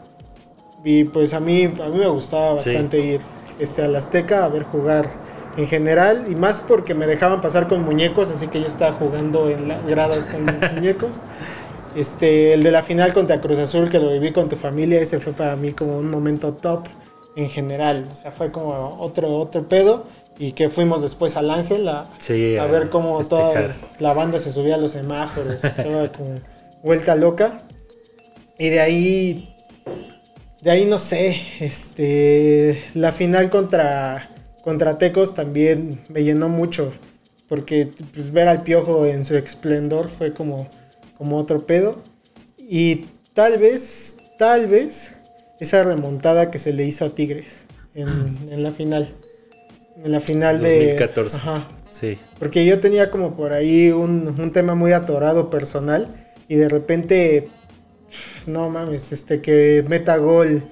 [0.84, 2.70] Y pues a mí, a mí me gustaba Sí.
[2.70, 3.20] bastante ir
[3.58, 5.06] este, al Azteca a ver jugar
[5.56, 6.24] en general.
[6.30, 9.84] Y más porque me dejaban pasar con muñecos, así que yo estaba jugando en las
[9.86, 11.22] gradas con mis muñecos.
[11.94, 15.18] Este, el de la final contra Cruz Azul, que lo viví con tu familia, ese
[15.18, 16.86] fue para mí como un momento top
[17.36, 18.04] en general.
[18.10, 20.04] O sea, fue como otro, otro pedo.
[20.38, 24.50] Y que fuimos después al Ángel a, Sí, a ver cómo toda la banda se
[24.50, 26.36] subía a los semáforos, estaba como
[26.82, 27.56] vuelta loca.
[28.58, 29.56] Y de ahí,
[30.62, 34.28] de ahí no sé, este, la final contra,
[34.62, 36.90] contra Tecos también me llenó mucho,
[37.48, 40.68] porque pues, ver al Piojo en su esplendor fue como,
[41.18, 42.00] como otro pedo.
[42.58, 45.12] Y tal vez, tal vez,
[45.60, 47.64] esa remontada que se le hizo a Tigres
[47.94, 49.14] en, en la final.
[50.04, 50.78] En la final de...
[50.78, 51.36] 2014.
[51.38, 56.08] Ajá, Sí, porque yo tenía como por ahí un, un tema muy atorado personal
[56.46, 57.48] y de repente,
[58.46, 60.62] no mames, este que meta gol,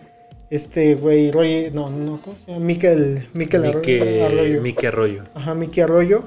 [0.50, 2.64] este güey, Roy, no, no, ¿cómo se llama?
[2.64, 4.62] Miquel, Miquel Mike, Arroyo.
[4.62, 5.24] Mike Arroyo.
[5.34, 6.24] Ajá, Miki Arroyo.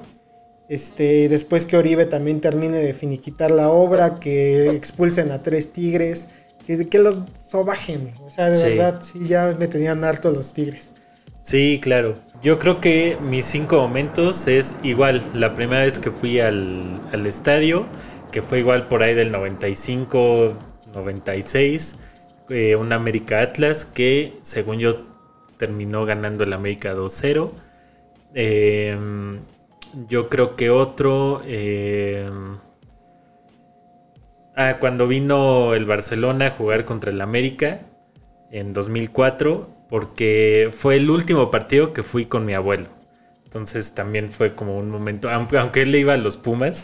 [0.70, 6.28] Este, después que Oribe también termine de finiquitar la obra, que expulsen a tres tigres,
[6.65, 8.12] que, que los sobajen.
[8.22, 8.63] O sea, de Sí.
[8.63, 10.91] verdad, sí, ya me tenían harto los tigres.
[11.41, 12.15] Sí, claro.
[12.43, 15.24] Yo creo que mis cinco momentos es igual.
[15.34, 17.86] La primera vez que fui al, al estadio,
[18.32, 20.54] que fue igual por ahí del 95,
[20.98, 21.98] 96,
[22.50, 25.06] eh, un América Atlas que según yo
[25.58, 27.52] terminó ganando el América 2-0.
[28.34, 28.98] Eh,
[30.08, 31.42] yo creo que otro...
[31.46, 32.30] eh,
[34.56, 37.82] ah, cuando vino el Barcelona a jugar contra el América
[38.52, 42.88] en 2004 porque fue el último partido que fui con mi abuelo.
[43.46, 46.84] Entonces también fue como un momento, aunque aunque él le iba a los Pumas,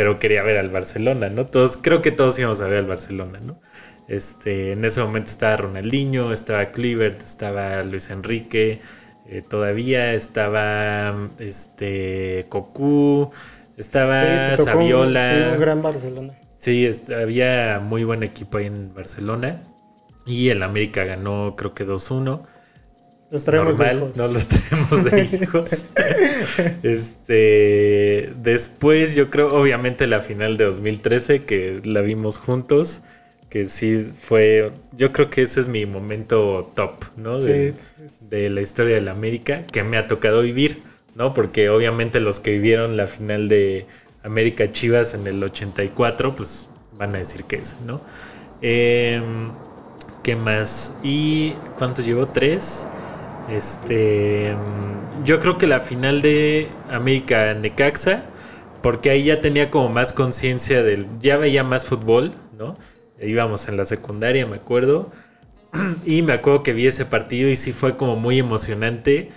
[0.00, 1.44] pero quería ver al Barcelona, ¿no?
[1.44, 3.60] Todos, creo que todos íbamos a ver al Barcelona, ¿no?
[4.08, 8.80] Este, en ese momento estaba Ronaldinho, estaba Clivert, estaba Luis Enrique,
[9.26, 13.30] eh, todavía estaba este Cocu,
[13.76, 15.28] estaba Sí, tocó Saviola.
[15.28, 16.32] sí, un gran Barcelona.
[16.56, 19.62] Sí, había muy buen equipo ahí en Barcelona.
[20.24, 22.40] Y el América ganó, creo que 2-1.
[23.30, 24.16] Los traemos de hijos.
[24.16, 25.86] no los traemos de hijos.
[26.82, 33.02] este, después yo creo, obviamente la final de 2013, que la vimos juntos,
[33.48, 37.40] que sí fue, yo creo que ese es mi momento top, ¿no?
[37.40, 37.74] De,
[38.30, 40.82] de la historia del América, que me ha tocado vivir,
[41.14, 41.32] ¿no?
[41.32, 43.86] Porque obviamente los que vivieron la final de
[44.22, 48.00] América Chivas en el 84, pues van a decir que es, ¿no?
[48.60, 49.52] Em,
[50.22, 50.94] ¿Qué más?
[51.02, 52.28] ¿Y cuántos llevó?
[52.28, 52.86] ¿Tres?
[53.50, 54.54] Este.
[54.54, 58.24] mm, Yo creo que la final de América Necaxa,
[58.82, 61.06] porque ahí ya tenía como más conciencia del.
[61.20, 62.76] Ya veía más fútbol, ¿no?
[63.20, 65.10] Íbamos en la secundaria, me acuerdo.
[66.04, 69.30] Y me acuerdo que vi ese partido y sí fue como muy emocionante.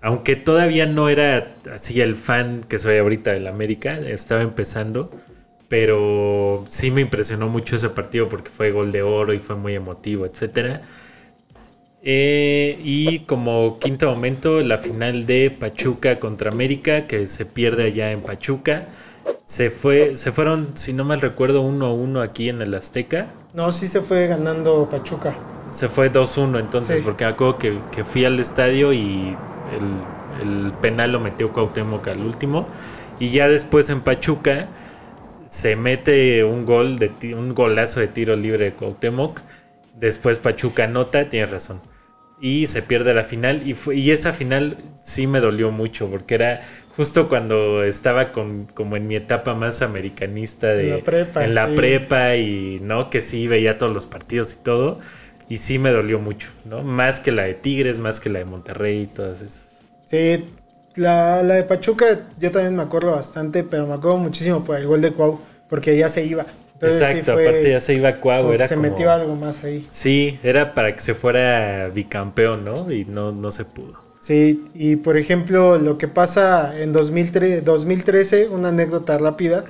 [0.00, 5.10] Aunque todavía no era así el fan que soy ahorita del América, estaba empezando.
[5.68, 9.74] Pero sí me impresionó mucho ese partido porque fue gol de oro y fue muy
[9.74, 10.82] emotivo, etcétera.
[12.02, 18.12] Eh, y como quinto momento, la final de Pachuca contra América, que se pierde allá
[18.12, 18.86] en Pachuca.
[19.44, 23.28] Se, fue, se fueron, si no mal recuerdo, 1-1 aquí en el Azteca.
[23.54, 25.34] No, sí se fue ganando Pachuca.
[25.70, 27.04] Se fue 2-1 entonces, Sí.
[27.04, 29.36] porque me acuerdo que, que fui al estadio y
[29.72, 30.06] el,
[30.66, 32.68] el penal lo metió Cuauhtémoc al último.
[33.18, 34.68] Y ya después en Pachuca
[35.46, 39.40] se mete un gol, de un golazo de tiro libre de Cuauhtémoc.
[40.00, 41.82] Después Pachuca anota, tienes razón.
[42.40, 43.66] Y se pierde la final.
[43.68, 46.62] Y, fue- y esa final sí me dolió mucho, porque era
[46.96, 51.54] justo cuando estaba con, como en mi etapa más americanista de En la prepa, en
[51.54, 51.76] la sí.
[51.76, 54.98] prepa y no que sí veía todos los partidos y todo
[55.48, 58.44] y sí me dolió mucho no más que la de Tigres más que la de
[58.44, 60.44] Monterrey y todas esas Sí,
[60.96, 64.86] la, la de Pachuca yo también me acuerdo bastante, pero me acuerdo muchísimo por el
[64.86, 66.46] gol de Cuau, porque ya se iba.
[66.80, 69.34] Entonces, sí exacto fue aparte ya se iba a Cuau era se como metió algo
[69.36, 69.84] más ahí.
[69.90, 74.96] sí era para que se fuera bicampeón no y no no se pudo Sí, y
[74.96, 79.64] por ejemplo, lo que pasa en 2003, 2013, una anécdota rápida,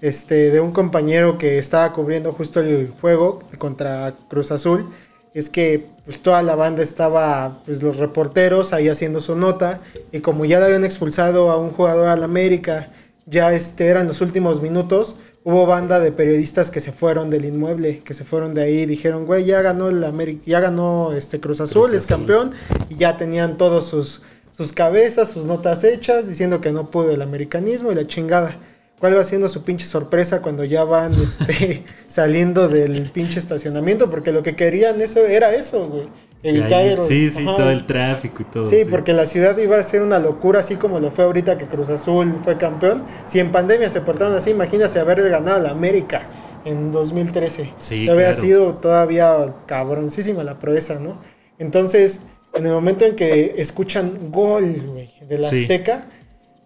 [0.00, 4.86] este, de un compañero que estaba cubriendo justo el juego contra Cruz Azul,
[5.34, 10.20] es que pues toda la banda estaba, pues los reporteros ahí haciendo su nota, y
[10.20, 12.86] como ya le habían expulsado a un jugador al América,
[13.26, 17.98] ya este, eran los últimos minutos, hubo banda de periodistas que se fueron del inmueble,
[17.98, 21.40] que se fueron de ahí y dijeron, güey, ya ganó el América, ya ganó este
[21.40, 22.18] Cruz Azul, Cruz es Azul.
[22.18, 22.50] campeón,
[22.88, 27.22] y ya tenían todos sus, sus cabezas, sus notas hechas, diciendo que no pudo el
[27.22, 28.58] americanismo y la chingada.
[29.00, 34.08] ¿Cuál va siendo su pinche sorpresa cuando ya van este, saliendo del pinche estacionamiento?
[34.10, 36.08] Porque lo que querían eso era eso, güey.
[36.42, 37.56] Evitar el- sí sí ajá.
[37.56, 40.74] todo el tráfico y todo Sí, porque la ciudad iba a ser una locura, así
[40.76, 43.04] como lo fue ahorita que Cruz Azul fue campeón.
[43.26, 46.28] Si en pandemia se portaron así, imagínate haber ganado la América
[46.64, 47.70] en 2013.
[47.78, 48.40] Sí, Había claro.
[48.40, 51.20] sido todavía cabroncísima la proeza, ¿no?
[51.58, 52.22] Entonces,
[52.54, 55.62] en el momento en que escuchan gol, güey, de la Sí.
[55.62, 56.06] Azteca,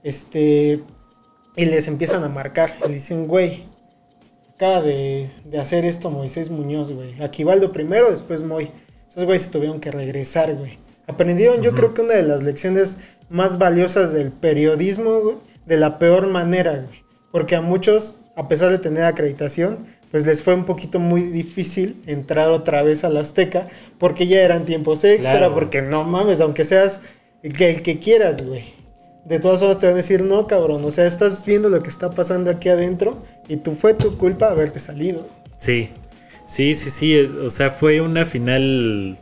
[0.03, 0.81] este,
[1.55, 3.65] y les empiezan a marcar, y dicen, güey,
[4.55, 7.21] acaba de, de hacer esto Moisés Muñoz, güey.
[7.23, 8.71] Aquivaldo primero, después Moy.
[9.17, 10.73] Esos güeyes se tuvieron que regresar, güey.
[11.07, 12.99] Aprendieron, yo creo que una de las lecciones
[13.31, 17.03] más valiosas del periodismo, güey, de la peor manera, güey.
[17.33, 22.03] Porque a muchos, a pesar de tener acreditación, pues les fue un poquito muy difícil
[22.07, 25.55] entrar otra vez a la Azteca, porque ya eran tiempos extra, Claro.
[25.55, 27.01] porque no mames, aunque seas
[27.43, 28.65] el que, el que quieras, güey.
[29.25, 31.89] De todas formas te van a decir, no, cabrón, o sea, estás viendo lo que
[31.89, 35.27] está pasando aquí adentro y tú fue tu culpa haberte salido.
[35.57, 35.89] Sí,
[36.47, 37.19] sí, sí, sí.
[37.21, 39.19] O sea, fue una final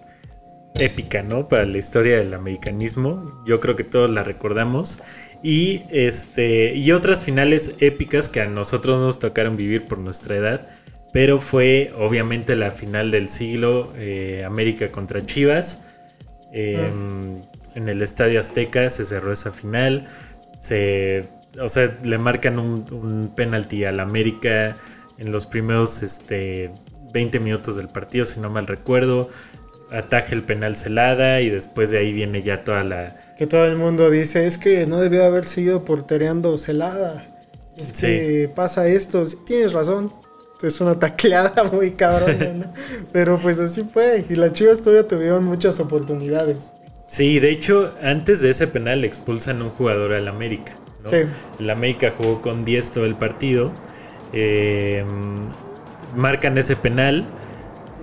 [0.79, 1.49] épica, ¿no?
[1.49, 3.43] Para la historia del americanismo.
[3.47, 5.01] Yo creo que todos la recordamos.
[5.43, 6.75] Y este.
[6.77, 10.69] Y otras finales épicas que a nosotros nos tocaron vivir por nuestra edad.
[11.13, 13.93] Pero fue obviamente la final del siglo.
[13.97, 15.83] eh, América contra Chivas.
[16.53, 16.91] Eh,
[17.75, 20.07] En el Estadio Azteca se cerró esa final.
[20.59, 21.29] Se.
[21.61, 24.75] O sea, le marcan un, un penalti al América
[25.19, 26.73] en los primeros este,
[27.14, 29.31] 20 minutos del partido, si no mal recuerdo.
[29.90, 33.16] Ataja el penal Celada y después de ahí viene ya toda la.
[33.38, 37.22] Que todo el mundo dice, es que no debió haber seguido portereando Celada.
[37.77, 38.07] Es Sí.
[38.07, 40.12] que pasa esto, sí tienes razón.
[40.62, 42.72] es una tacleada muy cabrona, ¿no?
[43.12, 44.24] Pero pues así fue.
[44.31, 46.59] Y las Chivas todavía tuvieron muchas oportunidades.
[47.07, 50.72] Sí, de hecho, antes de ese penal expulsan a un jugador al América.
[51.03, 51.11] ¿no?
[51.11, 51.18] Sí.
[51.61, 53.72] El América jugó con 10 todo el partido.
[54.33, 55.05] eh,
[56.16, 57.27] marcan ese penal.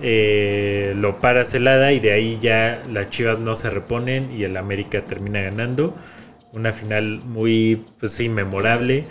[0.04, 4.56] eh, lo para Celada y de ahí ya las Chivas no se reponen y el
[4.56, 5.94] América termina ganando.
[6.54, 9.04] Una final muy, pues sí, memorable.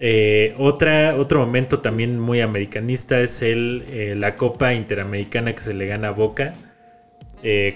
[0.00, 5.74] Eh, otra, otro momento también muy americanista es el, eh, la Copa Interamericana que se
[5.74, 6.54] le gana a Boca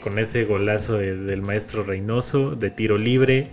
[0.00, 3.48] con ese golazo de- del maestro Reynoso de tiro libre.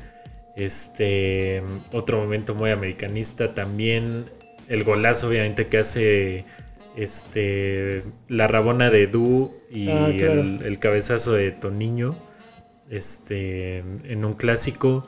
[0.55, 4.25] Este otro momento muy americanista también
[4.67, 6.45] el golazo obviamente que hace
[7.03, 10.41] este la rabona de Du y Ah, claro.
[10.41, 12.15] el, el cabezazo de Toniño
[12.89, 15.03] este en un clásico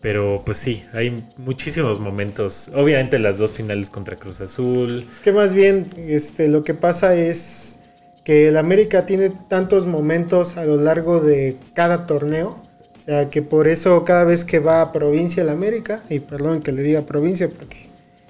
[0.00, 5.32] pero pues sí hay muchísimos momentos obviamente las dos finales contra Cruz Azul Es que
[5.32, 7.78] más bien este, lo que pasa es
[8.24, 12.48] que el América tiene tantos momentos a lo largo de cada torneo.
[12.48, 16.60] O sea, que por eso cada vez que va a provincia el América, y perdón
[16.60, 17.86] que le diga provincia porque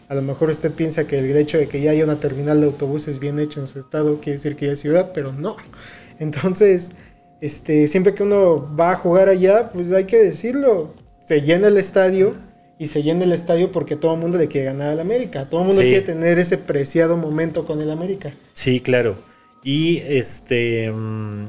[0.09, 2.66] a lo mejor usted piensa que el hecho de que ya haya una terminal de
[2.66, 5.57] autobuses bien hecha en su estado quiere decir que ya es ciudad, pero no.
[6.19, 6.92] Entonces,
[7.40, 11.77] este, siempre que uno va a jugar allá, pues hay que decirlo, se llena el
[11.77, 12.35] estadio
[12.79, 15.62] y se llena el estadio porque todo el mundo le quiere ganar al América, todo
[15.62, 15.88] el mundo Sí.
[15.88, 18.33] quiere tener ese preciado momento con el América.
[18.53, 19.16] Sí, claro.
[19.62, 21.47] Y este mm,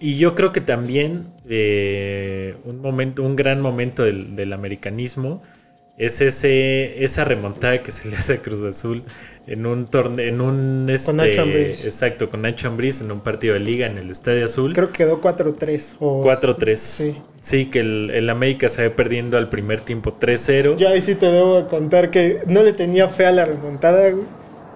[0.00, 5.42] y yo creo que también eh, un momento, un gran momento del, del americanismo
[5.98, 9.02] es ese esa remontada que se le hace a Cruz Azul
[9.46, 11.84] en un torneo, en un este, Nacho Ambriz.
[11.84, 14.74] exacto, con Nacho Ambriz en un partido de liga en el Estadio Azul.
[14.74, 16.76] Creo que quedó 4-3 o 4-3.
[16.76, 17.16] Sí.
[17.40, 20.76] Sí, que el, el América se ve perdiendo al primer tiempo 3-0.
[20.76, 24.10] Ya ahí sí te debo de contar que no le tenía fe a la remontada,
[24.10, 24.24] güey.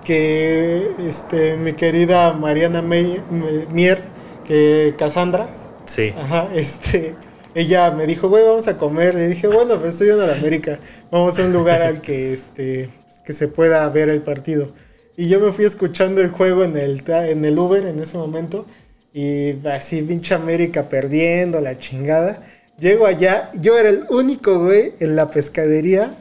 [0.04, 4.02] Que este, mi querida Mariana Mier,
[4.44, 5.48] que Cassandra,
[5.84, 6.12] Sí.
[6.16, 7.14] ajá, este,
[7.54, 9.14] ella me dijo, güey, vamos a comer.
[9.14, 10.78] Le dije, bueno, pues estoy en la América,
[11.10, 12.90] vamos a un lugar al que, este,
[13.24, 14.68] que se pueda ver el partido.
[15.16, 18.64] Y yo me fui escuchando el juego en el, en el Uber en ese momento.
[19.12, 22.42] Y así, pinche América perdiendo la chingada.
[22.78, 26.16] Llego allá, yo era el único, güey, en la pescadería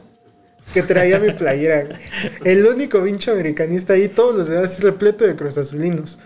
[0.74, 1.98] que traía mi playera.
[2.44, 6.18] El único pinche americanista ahí, todos los demás repleto de cruzazulinos.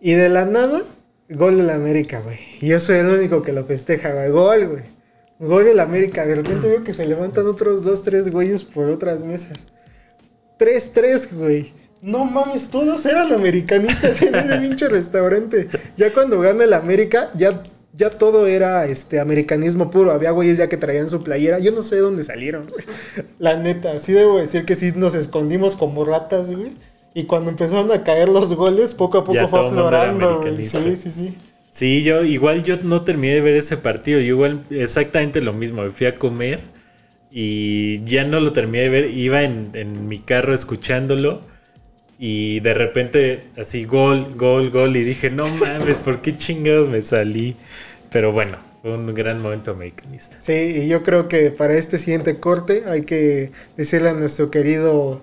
[0.00, 0.82] Y de la nada,
[1.28, 2.38] gol de la América, güey.
[2.60, 4.30] Yo soy el único que lo festeja, güey.
[4.30, 4.82] Gol, güey.
[5.38, 6.24] Gol de la América.
[6.26, 9.66] De repente veo que se levantan otros dos, tres güeyes por otras mesas.
[10.58, 11.72] 3-3, güey.
[12.00, 15.68] No mames, todos eran americanistas en ese pinche restaurante.
[15.96, 17.62] Ya cuando gana el América, ya,
[17.94, 20.12] ya todo era este americanismo puro.
[20.12, 21.58] Había güeyes ya que traían su playera.
[21.58, 22.84] Yo no sé de dónde salieron, güey.
[23.38, 26.72] La neta, sí debo decir que sí nos escondimos como ratas, güey.
[27.16, 30.42] Y cuando empezaron a caer los goles, poco a poco Ya fue aflorando.
[30.60, 31.34] Sí, sí, sí.
[31.70, 34.20] Sí, yo igual yo no terminé de ver ese partido.
[34.20, 35.82] Yo igual exactamente lo mismo.
[35.82, 36.60] Me fui a comer
[37.30, 39.16] y ya no lo terminé de ver.
[39.16, 41.40] Iba en, en mi carro escuchándolo
[42.18, 47.00] y de repente así gol, gol, gol y dije, no mames, ¿por qué chingados me
[47.00, 47.56] salí?
[48.10, 50.36] Pero bueno, fue un gran momento americanista.
[50.38, 55.22] Sí, y yo creo que para este siguiente corte hay que decirle a nuestro querido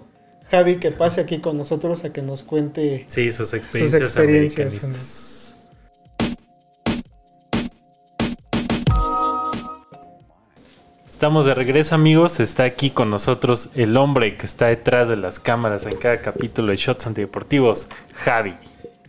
[0.51, 5.53] Javi que pase aquí con nosotros a que nos cuente Sí, sus experiencias, experiencias, americanistas.
[11.08, 15.39] Estamos de regreso amigos, está aquí con nosotros el hombre que está detrás de las
[15.39, 18.56] cámaras en cada capítulo de Shots Antideportivos, Javi,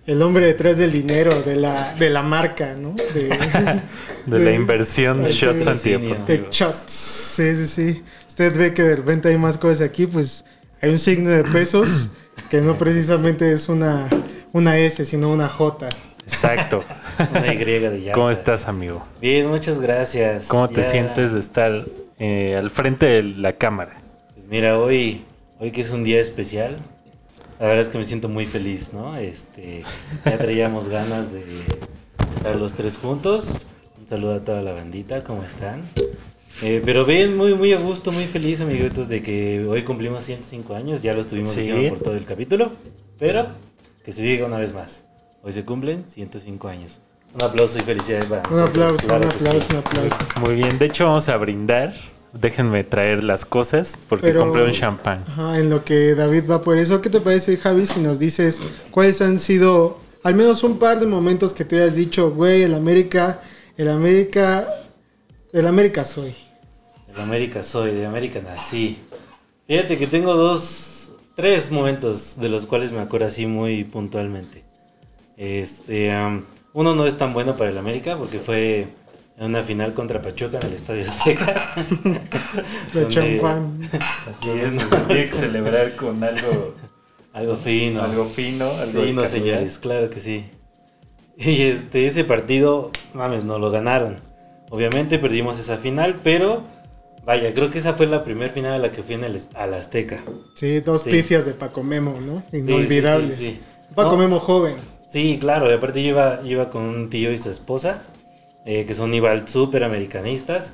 [0.07, 2.94] el hombre detrás del dinero, de la, de la marca, ¿no?
[3.14, 3.83] De,
[4.27, 5.99] de la inversión de Shots patrocinio.
[5.99, 6.55] de Antideportivos.
[6.57, 6.92] shots.
[6.92, 8.03] Sí, sí, sí.
[8.29, 10.44] Usted ve que de repente hay más cosas aquí, pues
[10.85, 12.11] hay un signo de pesos
[12.51, 14.07] que no precisamente es una,
[14.53, 15.88] una S, sino una J.
[16.25, 16.85] Exacto.
[17.31, 18.12] Una Y de ya.
[18.12, 19.03] ¿Cómo estás amigo?
[19.20, 20.47] Bien, muchas gracias.
[20.49, 21.85] ¿Cómo te Ya, sientes de estar
[22.18, 23.92] eh, al frente de la cámara?
[24.35, 25.25] Pues mira, hoy,
[25.59, 26.79] hoy que es un día especial,
[27.61, 29.16] la verdad es que me siento muy feliz, ¿no?
[29.16, 29.85] Este,
[30.25, 31.44] ya traíamos ganas de
[32.37, 33.66] estar los tres juntos.
[33.99, 35.83] Un saludo a toda la bandita, ¿cómo están?
[36.63, 40.75] Eh, pero bien, muy, muy a gusto, muy feliz, amiguitos, de que hoy cumplimos 105
[40.75, 41.02] años.
[41.02, 41.61] Ya lo estuvimos Sí.
[41.61, 42.73] diciendo por todo el capítulo.
[43.19, 43.48] Pero
[44.05, 45.05] que se diga una vez más.
[45.42, 47.00] Hoy se cumplen 105 años.
[47.35, 49.46] Un aplauso y felicidades para Un nosotros, aplauso, claro un que sí.
[49.46, 50.17] aplauso, un aplauso.
[50.46, 51.92] Muy bien, de hecho vamos a brindar.
[52.33, 55.23] Déjenme traer las cosas porque Pero- compré un champán.
[55.27, 58.61] Ajá, en lo que David va por eso, ¿qué te parece, Javi, si nos dices
[58.90, 62.75] cuáles han sido al menos un par de momentos que te hayas dicho, güey, el
[62.75, 63.40] América,
[63.77, 64.67] el América,
[65.55, 66.35] el América soy?
[67.15, 68.98] De América soy, de América nací.
[69.69, 74.65] Fíjate que tengo dos, tres momentos de los cuales me acuerdo así muy puntualmente.
[75.37, 76.13] Este,
[76.73, 78.88] uno no es tan bueno para el América porque fue
[79.38, 81.75] en una final contra Pachuca en el Estadio Azteca.
[82.92, 83.79] De champán.
[83.92, 86.75] Así es, se tiene que celebrar con algo,
[87.33, 88.02] Algo fino.
[88.02, 90.46] algo fino, algo Fino, señores, claro que sí.
[91.37, 94.33] Y este, ese partido, mames, no lo ganaron.
[94.71, 96.62] Obviamente perdimos esa final, pero
[97.25, 99.75] vaya, creo que esa fue la primera final a la que fui en el, al
[99.75, 100.23] Azteca.
[100.56, 101.10] Sí, dos Sí.
[101.10, 102.42] pifias de Paco Memo, ¿no?
[102.56, 103.35] Inolvidables.
[103.37, 103.60] sí, sí.
[103.94, 104.19] Paco No.
[104.19, 104.77] Memo joven.
[105.08, 108.02] Sí, claro, y aparte yo iba, yo iba con un tío y su esposa,
[108.67, 110.73] eh, que son igual súper americanistas.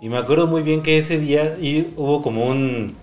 [0.00, 2.96] Y me acuerdo muy bien que ese día y hubo como un,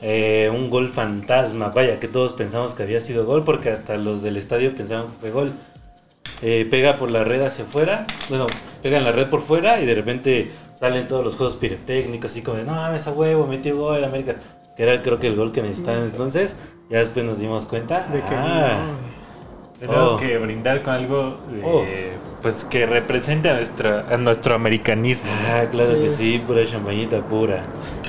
[0.00, 4.22] eh, un gol fantasma, vaya, que todos pensamos que había sido gol, porque hasta los
[4.22, 5.52] del estadio pensaban que fue gol.
[6.40, 8.46] Eh, pega por la red hacia afuera, bueno,
[8.82, 12.42] pega en la red por fuera y de repente salen todos los juegos pirotécnicos, así
[12.42, 14.36] como de, no mames, a huevo, metió gol América,
[14.76, 16.56] que era creo que el gol que necesitaban entonces.
[16.90, 18.06] Ya después nos dimos cuenta.
[18.06, 18.78] De que ah,
[19.78, 20.16] Tenemos Oh.
[20.16, 21.84] que brindar con algo eh, Oh.
[22.42, 25.26] pues que represente a, nuestra, a nuestro americanismo.
[25.28, 25.48] ¿no?
[25.48, 26.00] Ah, claro Sí.
[26.00, 27.62] que sí, pura champañita pura.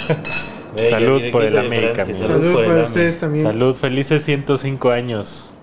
[0.75, 2.17] Bella, Salud por el de América, amigo.
[2.19, 2.83] Salud por AME.
[2.83, 3.43] ustedes también.
[3.45, 5.53] Salud, felices 105 años.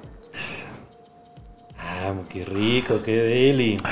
[1.78, 3.78] Ah, qué rico, qué deli.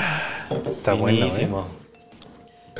[0.69, 1.47] Está bueno, ¿eh?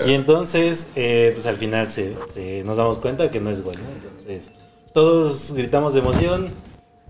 [0.08, 3.76] Y entonces, eh, pues al final se, se- nos damos cuenta que no es gol.
[3.76, 3.90] ¿no?
[4.10, 4.52] Entonces,
[4.94, 6.50] todos gritamos de emoción.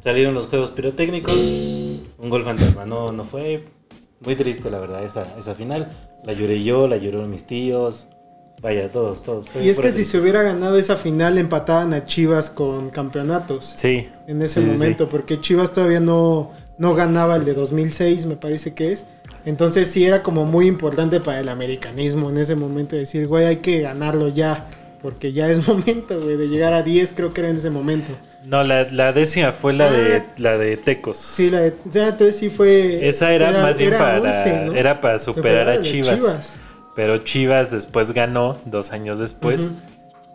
[0.02, 1.34] Salieron los juegos pirotécnicos.
[1.34, 2.86] Un gol fantasma.
[2.86, 3.66] No, no fue.
[4.22, 5.92] Muy triste, la verdad, esa, esa final.
[6.24, 8.08] La lloré yo, la lloró mis tíos.
[8.62, 9.50] Vaya, todos, todos.
[9.50, 13.74] Fue Y es que si se hubiera ganado esa final, empataban a Chivas con campeonatos.
[13.76, 14.08] Sí.
[14.28, 18.36] en ese Sí, sí, momento, porque Chivas todavía no, no ganaba el de 2006, me
[18.38, 19.06] parece que es.
[19.46, 23.58] Entonces sí era como muy importante para el americanismo en ese momento decir, güey, hay
[23.58, 24.68] que ganarlo ya,
[25.02, 28.12] porque ya es momento, güey, de llegar a 10, creo que era en ese momento.
[28.48, 30.26] No, la, la décima fue la de Ah.
[30.38, 31.18] la de Tecos.
[31.18, 33.08] Sí, la de, ya, entonces sí fue...
[33.08, 34.74] Esa era, más bien era para 11, ¿no?
[34.76, 36.56] era para superar a Chivas.
[36.96, 39.74] Pero Chivas después ganó dos años después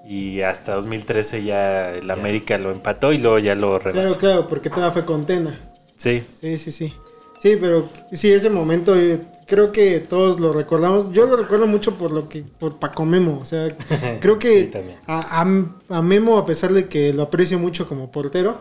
[0.06, 4.18] y hasta 2013 ya el América lo empató y luego ya lo Claro, rebasó.
[4.18, 5.58] claro, porque todavía fue con Tena.
[5.96, 6.92] Sí, Sí, sí, sí.
[7.40, 11.10] Sí, pero sí, ese momento eh, creo que todos lo recordamos.
[11.12, 13.38] Yo lo recuerdo mucho por lo que, por Paco Memo.
[13.40, 13.68] O sea,
[14.20, 14.70] creo que
[15.06, 18.60] a, a- a Memo, a pesar de que lo aprecio mucho como portero,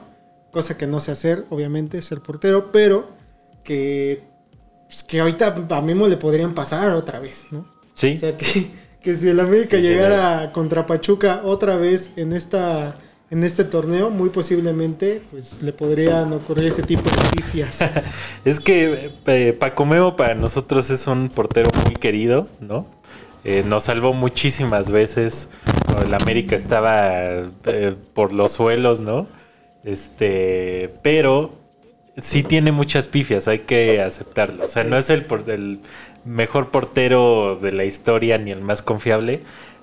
[0.51, 3.09] cosa que no sé hacer, obviamente, ser portero, pero
[3.63, 4.23] que,
[4.87, 7.65] pues, que ahorita a Memo le podrían pasar otra vez, ¿no?
[7.95, 8.13] sí.
[8.15, 8.71] O sea, que,
[9.01, 12.95] que si el América Sí, sí, llegara contra Pachuca otra vez en esta
[13.31, 17.79] en este torneo, muy posiblemente pues le podrían ocurrir ese tipo de pifias.
[18.45, 22.85] Es que eh, Paco Memo para nosotros es un portero muy querido, ¿no?
[23.43, 25.49] Eh, nos salvó muchísimas veces.
[26.03, 27.09] El América estaba
[27.65, 29.27] eh, por los suelos, ¿no?
[29.83, 31.51] Este, pero
[32.17, 34.65] sí tiene muchas pifias, hay que aceptarlo.
[34.65, 35.79] O sea, no es el, el
[36.25, 39.41] mejor portero de la historia ni el más confiable,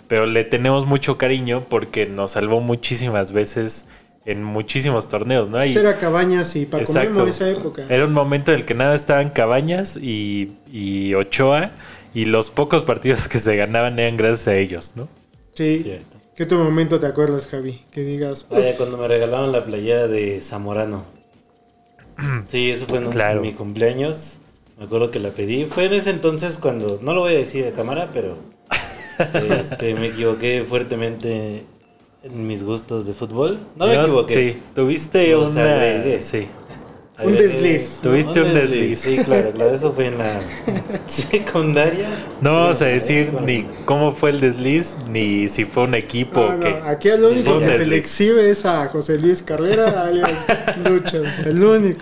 [0.09, 3.87] pero le tenemos mucho cariño porque nos salvó muchísimas veces
[4.25, 5.65] en muchísimos torneos, ¿no?
[5.65, 7.11] Y- Era Cabañas y Paco Exacto.
[7.15, 7.85] Memo esa época.
[7.89, 11.71] Era un momento en el que nada estaban Cabañas y, y Ochoa
[12.13, 15.09] y los pocos partidos que se ganaban eran gracias a ellos, ¿no?
[15.55, 15.79] Sí.
[15.81, 16.17] Cierto.
[16.35, 17.83] ¿Qué otro momento te acuerdas, Javi?
[17.93, 21.07] Que digas, Vaya, "Uf, cuando me regalaron la playera de Zamorano.
[22.49, 23.37] Sí, eso fue en, un- Claro.
[23.37, 24.41] en mi cumpleaños.
[24.79, 25.65] Me acuerdo que la pedí.
[25.67, 28.35] Fue en ese entonces cuando, no lo voy a decir a cámara, pero
[29.19, 31.65] este, me equivoqué fuertemente
[32.23, 33.59] en mis gustos de fútbol.
[33.77, 34.53] No me Dios, equivoqué.
[34.55, 35.63] Sí, tuviste Los una...
[35.75, 36.23] agregué.
[36.23, 36.49] Sí,
[37.23, 38.01] Un desliz.
[38.03, 38.99] Tuviste un desliz.
[39.01, 39.75] Sí, claro, claro.
[39.75, 40.41] Eso fue en la
[41.07, 42.07] secundaria.
[42.41, 43.47] no vamos a Sí, decir bueno.
[43.47, 46.81] ni cómo fue el desliz, ni si fue un equipo no, o no, qué.
[46.85, 47.87] aquí el único que se desliz.
[47.87, 50.51] le exhibe es a José Luis Carrera, alias
[50.85, 52.01] Luchas, el único.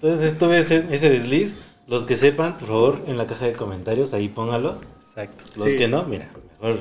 [0.00, 1.56] Entonces tuve ese, ese desliz.
[1.88, 4.78] Los que sepan, por favor, en la caja de comentarios, ahí póngalo.
[5.12, 5.44] Exacto.
[5.56, 5.76] Los Sí.
[5.76, 6.78] que no, mira, mejor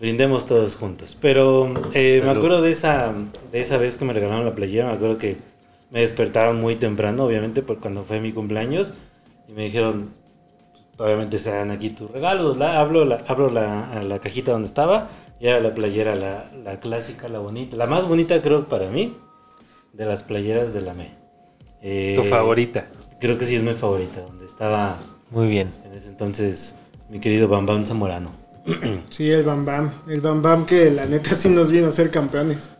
[0.00, 1.16] brindemos todos juntos.
[1.20, 3.14] Pero eh, me acuerdo de esa,
[3.52, 5.36] de esa vez que me regalaron la playera, me acuerdo que
[5.90, 8.92] me despertaba muy temprano, obviamente, por cuando fue mi cumpleaños,
[9.48, 10.10] y me dijeron,
[10.72, 14.66] pues, obviamente están aquí tus regalos, la, hablo, la, abro la, a la cajita donde
[14.66, 18.90] estaba, y era la playera, la, la clásica, la bonita, la más bonita creo para
[18.90, 19.16] mí,
[19.92, 21.14] de las playeras de la ME.
[21.82, 22.88] Eh, Tu favorita.
[23.20, 24.98] Creo que sí es mi favorita, donde estaba
[25.30, 25.72] Muy bien.
[25.84, 26.74] en ese entonces
[27.08, 28.30] mi querido Bam Bam Zamorano.
[29.10, 29.90] Sí, el Bam Bam.
[30.08, 32.70] El Bam Bam que la neta sí nos vino a ser campeones.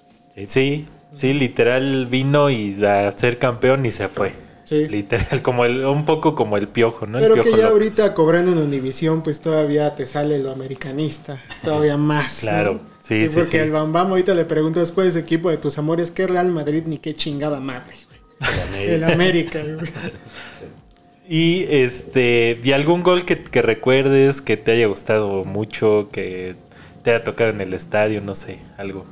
[0.47, 4.33] Sí, sí, literal vino y a ser campeón y se fue.
[4.65, 4.89] Sí.
[4.89, 7.19] Literal, como el, un poco como el piojo, ¿no?
[7.19, 7.71] El Pero que ya López.
[7.71, 12.43] ahorita cobrando en Univisión, pues todavía te sale lo americanista, todavía más.
[12.43, 12.51] ¿no?
[12.51, 13.59] Claro, sí, Y sí, Porque sí.
[13.59, 16.83] al Bambam ahorita le preguntas cuál es el equipo de tus amores, qué Real Madrid
[16.87, 18.89] ni qué chingada madre, güey.
[18.93, 19.77] El América, güey.
[21.29, 26.55] Y este, ¿y algún gol que, que recuerdes que te haya gustado mucho, que
[27.03, 29.05] te haya tocado en el estadio, no sé, algo?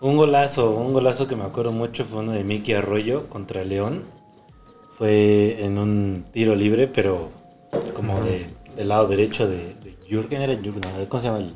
[0.00, 4.02] Un golazo, un golazo que me acuerdo mucho fue uno de Mickey Arroyo contra León.
[4.98, 7.30] Fue en un tiro libre, pero
[7.94, 8.46] como de,
[8.76, 11.08] del lado derecho de, de Jürgen, era Jürgen, ¿no?
[11.08, 11.54] ¿cómo se llama el,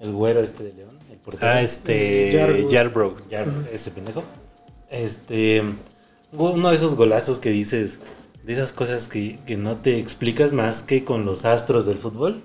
[0.00, 0.96] el güero este de León?
[1.10, 1.50] El portero.
[1.50, 2.70] Ah, este, Yarbrough.
[2.70, 3.28] Yarbrough.
[3.28, 4.22] Ya, ese pendejo.
[4.88, 5.62] Este,
[6.32, 7.98] uno de esos golazos que dices,
[8.44, 12.42] de esas cosas que, que no te explicas más que con los astros del fútbol.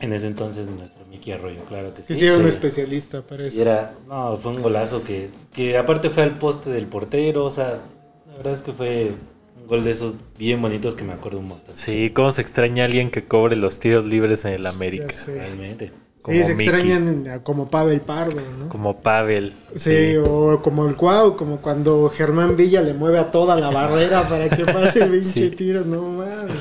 [0.00, 2.14] En ese entonces nuestro Mickey Arroyo, claro que sí.
[2.14, 3.62] Sí, sí, era un especialista para Y eso.
[3.62, 7.80] era, no, fue un golazo que, que aparte fue al poste del portero, o sea,
[8.26, 9.12] la verdad es que fue
[9.56, 11.74] un gol de esos bien bonitos que me acuerdo un montón.
[11.74, 15.14] Sí, cómo se extraña a alguien que cobre los tiros libres en el América.
[15.26, 15.92] Realmente.
[16.28, 16.68] Como Sí, se Mickey.
[16.74, 18.68] extrañan como Pavel Pardo, ¿no?
[18.68, 19.54] Como Pavel.
[19.74, 24.28] Sí, o como el Cuau, como cuando Germán Villa le mueve a toda la barrera
[24.28, 25.50] para que pase el pinche Sí.
[25.50, 26.52] tiro, no mames.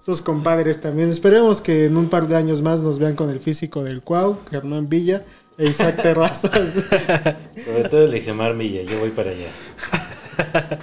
[0.00, 1.10] Esos compadres también.
[1.10, 4.38] Esperemos que en un par de años más nos vean con el físico del Cuau,
[4.50, 5.22] Germán Villa
[5.58, 6.52] e Isaac Terrazas.
[7.64, 9.48] Sobre todo el de Gemar Milla, yo voy para allá.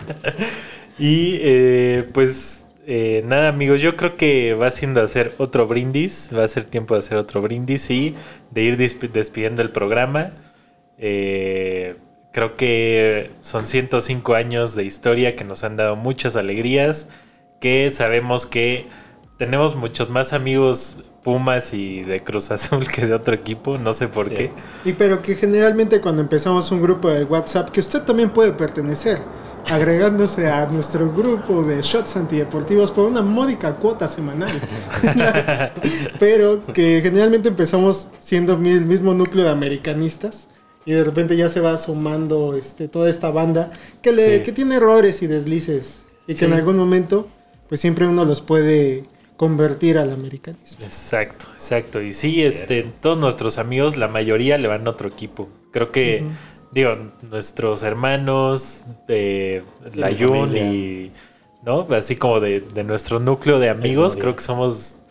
[0.99, 6.45] Y eh, pues eh, nada amigos, yo creo que va siendo hacer otro brindis, va
[6.45, 8.15] a ser tiempo de hacer otro brindis y
[8.51, 10.31] de ir despidiendo el programa.
[10.97, 11.97] Eh,
[12.31, 17.09] creo que son 105 años de historia que nos han dado muchas alegrías,
[17.59, 18.88] que sabemos que
[19.38, 24.07] tenemos muchos más amigos Pumas y de Cruz Azul que de otro equipo, no sé
[24.07, 24.49] por qué.
[24.85, 29.19] Y pero que generalmente cuando empezamos un grupo de WhatsApp, que usted también puede pertenecer,
[29.70, 34.49] agregándose a nuestro grupo de shots antideportivos por una módica cuota semanal.
[36.20, 40.47] pero que generalmente empezamos siendo el mismo núcleo de americanistas
[40.86, 43.70] y de repente ya se va sumando este, toda esta banda
[44.01, 44.43] que, le, Sí.
[44.43, 46.57] que tiene errores y deslices y que en Sí.
[46.57, 47.28] algún momento
[47.68, 49.03] pues siempre uno los puede
[49.36, 50.84] convertir al americanismo.
[50.86, 52.01] Exacto, exacto.
[52.01, 55.49] Y sí, este, todos nuestros amigos, la mayoría le van a otro equipo.
[55.72, 56.32] Creo que, Ujú.
[56.72, 59.63] Digo, nuestros hermanos de
[59.93, 61.11] la Yun y,
[61.63, 61.88] ¿no?
[61.91, 65.01] Así como de, de nuestro núcleo de amigos, creo que somos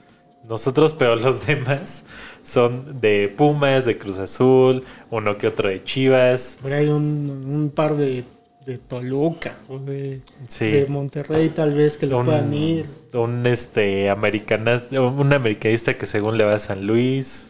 [0.49, 2.05] nosotros, pero los demás
[2.43, 6.59] son de Pumas, de Cruz Azul, uno que otro de Chivas.
[6.65, 8.25] Ahí un, un par de,
[8.67, 10.67] de Toluca o de, Sí.
[10.71, 12.87] de Monterrey tal vez que lo puedan un, ir.
[13.15, 17.49] un, este americanas- un americanista que según le va a San Luis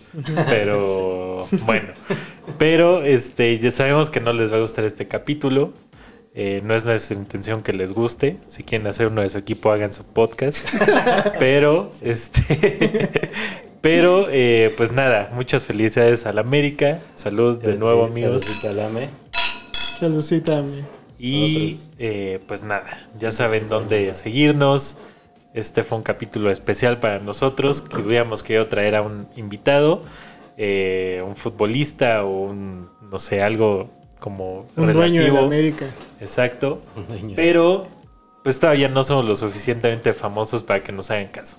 [0.49, 1.89] pero bueno.
[2.59, 5.73] Pero este ya sabemos que no les va a gustar este capítulo.
[6.39, 8.37] Eh, no es nuestra intención que les guste.
[8.47, 10.69] Si quieren hacer uno de su equipo hagan su podcast.
[11.39, 13.31] Pero este
[13.81, 17.01] pero eh, pues nada muchas felicidades al América.
[17.15, 18.43] Salud de nuevo Sí, amigos.
[18.45, 19.09] saludcita al AME.
[20.01, 20.65] Saludcita.
[21.19, 22.85] Y eh, pues nada,
[23.19, 24.99] ya saben dónde seguirnos.
[25.55, 27.81] Este fue un capítulo especial para nosotros.
[27.81, 30.03] Que hubiéramos querido traer a un invitado,
[30.59, 33.89] eh, un futbolista o un, no sé, algo
[34.19, 35.47] como Un dueño de relativo.
[35.47, 35.87] América.
[36.21, 36.83] Exacto.
[36.97, 37.33] Un dueño.
[37.37, 37.85] Pero
[38.43, 41.57] pues todavía no somos lo suficientemente famosos para que nos hagan caso.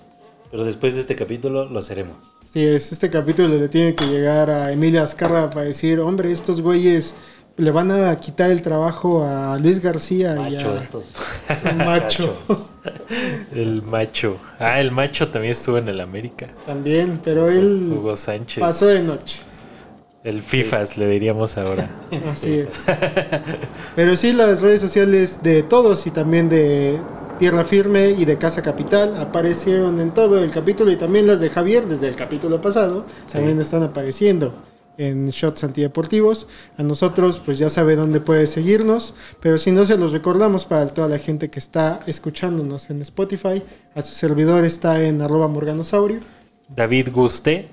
[0.50, 2.16] Pero después de este capítulo lo seremos.
[2.50, 6.62] Sí, es, este capítulo le tiene que llegar a Emilia Azcarra para decir, hombre, estos
[6.62, 7.14] güeyes
[7.58, 11.04] le van a quitar el trabajo a Luis García y Macho, a estos.
[11.76, 12.38] Macho.
[13.54, 14.36] El macho.
[14.58, 16.48] Ah, el macho también estuvo en el América.
[16.66, 18.60] también, pero él Hugo Sánchez.
[18.60, 19.40] pasó de noche.
[20.24, 21.88] El FIFAs, le diríamos ahora.
[22.32, 22.68] Así es.
[23.96, 26.98] Pero sí, las redes sociales de todos y también de
[27.38, 31.48] Tierra Firme y de Casa Capital aparecieron en todo el capítulo y también las de
[31.50, 33.34] Javier desde el capítulo pasado Sí.
[33.34, 34.52] también están apareciendo
[34.98, 36.46] en Shots Antideportivos.
[36.76, 40.88] A nosotros pues ya sabe dónde puede seguirnos, pero si no se los recordamos para
[40.88, 43.62] toda la gente que está escuchándonos en Spotify,
[43.94, 46.20] a su servidor está en arroba morganosaurio,
[46.74, 47.68] David Guste.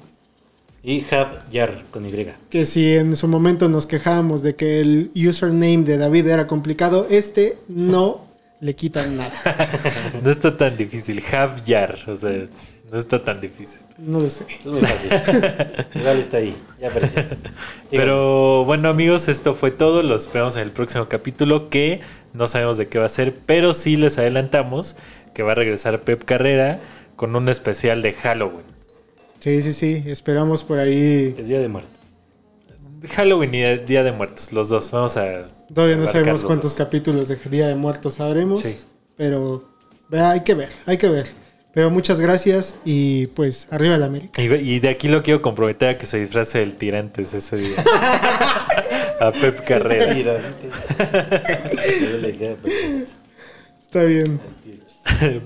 [0.88, 2.28] Y Hab Yar con Y.
[2.47, 7.07] que si en su momento nos quejábamos de que el username de David era complicado,
[7.09, 8.21] este no
[8.59, 9.34] le quitan nada.
[10.23, 11.21] No está tan difícil.
[11.21, 12.47] Javier, o sea,
[12.95, 13.81] no está tan difícil.
[13.97, 14.45] No lo sé.
[14.49, 15.11] Es muy fácil.
[15.95, 16.55] Igual está ahí.
[16.79, 17.23] Ya apareció.
[17.91, 20.01] Pero bueno, amigos, esto fue todo.
[20.01, 21.99] Los esperamos en el próximo capítulo que
[22.31, 24.95] no sabemos de qué va a ser, pero sí les adelantamos
[25.33, 26.79] que va a regresar Pep Carrera
[27.17, 28.63] con un especial de Halloween.
[29.41, 30.03] Sí, sí, sí.
[30.05, 31.35] Esperamos por ahí.
[31.37, 31.99] El Día de Muertos.
[33.09, 34.89] Halloween y Día de Muertos, los dos.
[34.91, 35.49] Vamos a.
[35.73, 36.77] Todavía no sabemos cuántos dos.
[36.77, 38.61] capítulos de Día de Muertos sabremos.
[38.61, 38.77] Sí.
[39.17, 39.67] Pero
[40.13, 41.44] hay que ver, hay que ver.
[41.76, 44.41] Pero muchas gracias y pues arriba el América.
[44.41, 47.76] Y, y de aquí lo quiero comprometer a que se disfrace del tirantes ese día.
[49.19, 50.39] a Pep Carrera.
[53.82, 54.39] Está bien.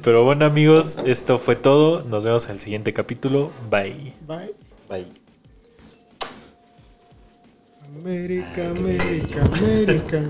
[0.04, 2.04] Pero bueno amigos, esto fue todo.
[2.04, 3.52] Nos vemos en el siguiente capítulo.
[3.68, 4.14] Bye.
[4.28, 4.54] Bye.
[4.88, 5.08] Bye.
[8.00, 10.24] América, América, América.